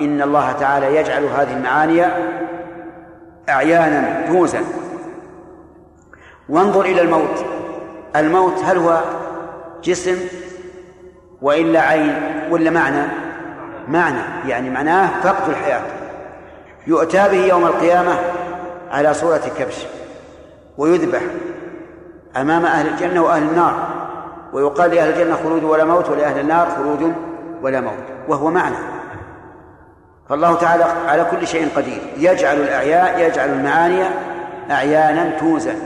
إن 0.00 0.22
الله 0.22 0.52
تعالى 0.52 0.96
يجعل 0.96 1.24
هذه 1.24 1.56
المعاني 1.56 2.04
أعيانا 3.48 4.26
توزن. 4.26 4.64
وانظر 6.48 6.84
إلى 6.84 7.00
الموت. 7.00 7.44
الموت 8.16 8.58
هل 8.64 8.78
هو 8.78 9.00
جسم 9.84 10.16
وإلا 11.42 11.80
عين 11.80 12.14
ولا 12.50 12.70
معنى؟ 12.70 13.31
معنى 13.88 14.48
يعني 14.48 14.70
معناه 14.70 15.20
فقد 15.22 15.48
الحياة. 15.48 15.82
يؤتى 16.86 17.28
به 17.28 17.46
يوم 17.46 17.64
القيامة 17.64 18.14
على 18.90 19.14
صورة 19.14 19.42
كبش 19.58 19.86
ويذبح 20.78 21.20
أمام 22.36 22.66
أهل 22.66 22.88
الجنة 22.88 23.22
وأهل 23.22 23.42
النار. 23.42 23.74
ويقال 24.52 24.90
لأهل 24.90 25.10
الجنة 25.10 25.36
خلود 25.36 25.64
ولا 25.64 25.84
موت 25.84 26.10
ولأهل 26.10 26.40
النار 26.40 26.68
خلود 26.76 27.14
ولا 27.62 27.80
موت 27.80 28.04
وهو 28.28 28.50
معنى. 28.50 28.76
فالله 30.28 30.54
تعالى 30.54 30.84
على 30.84 31.24
كل 31.30 31.46
شيء 31.46 31.68
قدير. 31.76 32.02
يجعل 32.16 32.56
الأعياء 32.56 33.28
يجعل 33.28 33.48
المعاني 33.48 34.04
أعيانا 34.70 35.38
توزن. 35.38 35.76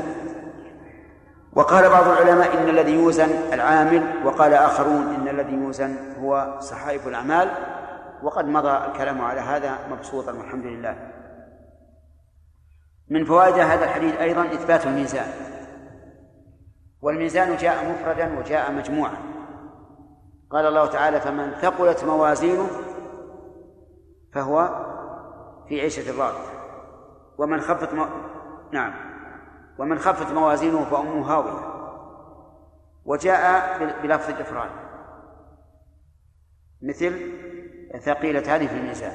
وقال 1.57 1.89
بعض 1.89 2.09
العلماء 2.09 2.49
إن 2.59 2.69
الذي 2.69 2.95
يوزن 2.95 3.29
العامل 3.53 4.03
وقال 4.25 4.55
آخرون 4.55 5.15
إن 5.21 5.29
الذي 5.29 5.55
يوزن 5.55 5.97
هو 6.23 6.55
صحائف 6.61 7.07
الأعمال 7.09 7.49
وقد 8.23 8.45
مضى 8.45 8.87
الكلام 8.87 9.21
على 9.21 9.41
هذا 9.41 9.79
مبسوطا 9.91 10.33
والحمد 10.33 10.67
لله. 10.67 11.13
من 13.09 13.25
فوائد 13.25 13.55
هذا 13.55 13.85
الحديث 13.85 14.17
أيضا 14.17 14.47
إثبات 14.47 14.87
الميزان. 14.87 15.29
والميزان 17.03 17.57
جاء 17.57 17.91
مفردا 17.91 18.39
وجاء 18.39 18.73
مجموعا. 18.73 19.17
قال 20.51 20.67
الله 20.67 20.87
تعالى 20.87 21.21
فمن 21.21 21.51
ثقلت 21.51 22.05
موازينه 22.05 22.67
فهو 24.33 24.87
في 25.69 25.81
عيشة 25.81 26.19
راضية 26.19 26.57
ومن 27.39 27.61
خفت 27.61 27.95
مو... 27.95 28.07
نعم. 28.73 28.95
ومن 29.79 29.99
خفت 29.99 30.33
موازينه 30.33 30.85
فأمه 30.85 31.33
هاوية. 31.33 31.77
وجاء 33.05 33.79
بلفظ 34.03 34.31
الإفراد. 34.31 34.71
مثل 36.83 37.13
ثقيلتان 38.01 38.67
في 38.67 38.75
الميزان 38.75 39.13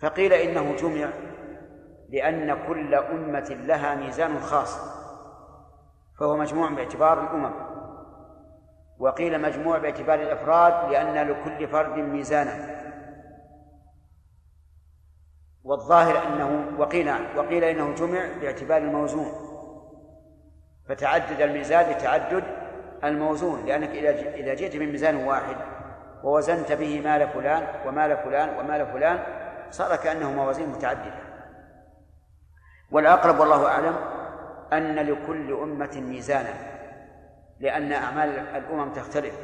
فقيل 0.00 0.32
إنه 0.32 0.76
جمع 0.76 1.10
لأن 2.08 2.66
كل 2.66 2.94
أمة 2.94 3.56
لها 3.66 3.94
ميزان 3.94 4.40
خاص 4.40 4.78
فهو 6.18 6.36
مجموع 6.36 6.70
باعتبار 6.70 7.22
الأمم. 7.22 7.52
وقيل 8.98 9.42
مجموع 9.42 9.78
باعتبار 9.78 10.20
الإفراد 10.22 10.90
لأن 10.90 11.28
لكل 11.28 11.68
فرد 11.68 11.98
ميزانا 11.98 12.78
والظاهر 15.64 16.26
أنه 16.26 16.80
وقيل 16.80 17.10
وقيل 17.36 17.64
إنه 17.64 17.94
جمع 17.94 18.28
باعتبار 18.40 18.78
الموزون. 18.78 19.32
فتعدد 20.88 21.40
الميزان 21.40 21.90
لتعدد 21.90 22.44
الموزون 23.04 23.66
لأنك 23.66 23.88
إذا 23.88 24.10
إذا 24.34 24.54
جئت 24.54 24.76
من 24.76 24.92
ميزان 24.92 25.16
واحد 25.16 25.56
ووزنت 26.24 26.72
به 26.72 27.00
مال 27.00 27.28
فلان 27.28 27.66
ومال 27.86 28.16
فلان 28.16 28.58
ومال 28.58 28.86
فلان 28.86 29.18
صار 29.70 29.96
كأنه 29.96 30.32
موازين 30.32 30.68
متعددة. 30.68 31.28
والأقرب 32.90 33.40
والله 33.40 33.66
أعلم 33.66 33.96
أن 34.72 34.94
لكل 34.94 35.52
أمة 35.52 36.00
ميزانا 36.00 36.54
لأن 37.60 37.92
أعمال 37.92 38.38
الأمم 38.38 38.92
تختلف 38.92 39.34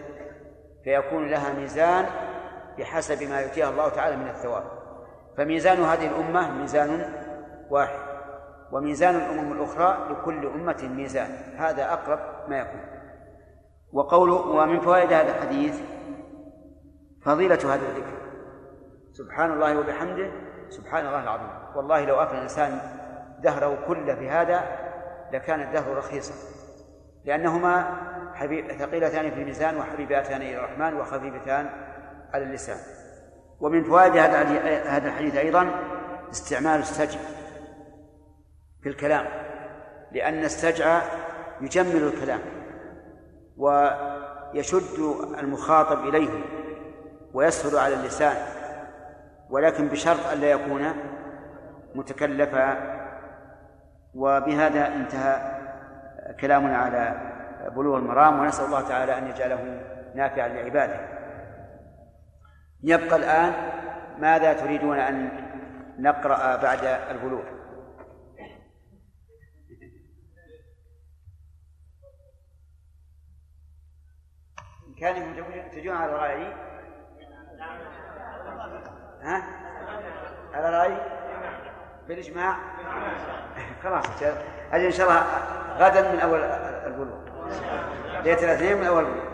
فيكون 0.84 1.30
لها 1.30 1.52
ميزان 1.52 2.06
بحسب 2.78 3.22
ما 3.30 3.40
يؤتيها 3.40 3.68
الله 3.68 3.88
تعالى 3.88 4.16
من 4.16 4.28
الثواب. 4.28 4.64
فميزان 5.36 5.82
هذه 5.82 6.06
الأمة 6.06 6.50
ميزان 6.50 7.12
واحد 7.70 7.98
وميزان 8.72 9.16
الأمم 9.16 9.52
الأخرى 9.52 10.08
لكل 10.10 10.46
أمة 10.46 10.88
ميزان 10.96 11.28
هذا 11.56 11.92
أقرب 11.92 12.20
ما 12.48 12.58
يكون. 12.58 12.80
وقوله 13.92 14.34
ومن 14.34 14.80
فوائد 14.80 15.12
هذا 15.12 15.36
الحديث 15.36 15.80
فضيلة 17.24 17.74
هذا 17.74 17.82
الذكر. 17.88 18.24
سبحان 19.12 19.52
الله 19.52 19.78
وبحمده 19.78 20.30
سبحان 20.68 21.06
الله 21.06 21.22
العظيم. 21.22 21.48
والله 21.76 22.04
لو 22.04 22.22
أفنى 22.22 22.38
الإنسان 22.38 22.78
دهره 23.42 23.78
كله 23.86 24.14
في 24.14 24.28
هذا 24.30 24.64
لكان 25.32 25.60
الدهر 25.60 25.96
رخيصا. 25.96 26.34
لأنهما 27.24 27.86
حبيب 28.34 28.72
ثقيلتان 28.72 29.30
في 29.30 29.40
الميزان 29.40 29.76
وحبيبتان 29.76 30.42
إلى 30.42 30.56
الرحمن 30.56 30.94
وخفيفتان 30.94 31.70
على 32.34 32.44
اللسان. 32.44 32.76
ومن 33.60 33.84
فوائد 33.84 34.16
هذا 34.16 35.08
الحديث 35.08 35.36
أيضا 35.36 35.70
استعمال 36.30 36.80
السجع 36.80 37.20
في 38.82 38.88
الكلام. 38.88 39.26
لأن 40.12 40.44
السجع 40.44 41.02
يجمل 41.60 42.02
الكلام 42.02 42.40
ويشد 43.56 44.98
المخاطب 45.38 46.08
إليه. 46.08 46.63
ويسهل 47.34 47.78
على 47.78 47.94
اللسان 47.94 48.36
ولكن 49.50 49.88
بشرط 49.88 50.26
ألا 50.32 50.50
يكون 50.50 50.92
متكلفا. 51.94 52.94
وبهذا 54.14 54.86
انتهى 54.86 55.60
كلامنا 56.40 56.76
على 56.76 57.32
بلوغ 57.76 57.96
المرام 57.96 58.40
ونسأل 58.40 58.64
الله 58.64 58.88
تعالى 58.88 59.18
أن 59.18 59.26
يجعله 59.26 59.82
نافعا 60.14 60.48
لعباده. 60.48 61.00
يبقى 62.82 63.16
الآن 63.16 63.52
ماذا 64.18 64.52
تريدون 64.52 64.98
أن 64.98 65.30
نقرأ 65.98 66.56
بعد 66.56 66.84
البلوغ؟ 66.84 67.42
كان 75.00 75.36
تجون 75.72 75.96
على 75.96 76.12
رأيي 76.12 76.73
ها؟ 79.22 79.42
على 80.54 80.70
رأي؟ 80.78 80.96
بالإجماع؟ 82.08 82.56
خلاص 83.82 84.04
أجل 84.72 84.84
إن 84.84 84.90
شاء 84.90 85.08
الله 85.08 85.22
غدا 85.78 86.12
من 86.12 86.20
أول 86.20 86.40
البلوغ 86.86 87.18
ليلة 88.24 88.44
الاثنين 88.44 88.78
من 88.78 88.84
أول 88.86 89.04
البلوغ 89.04 89.24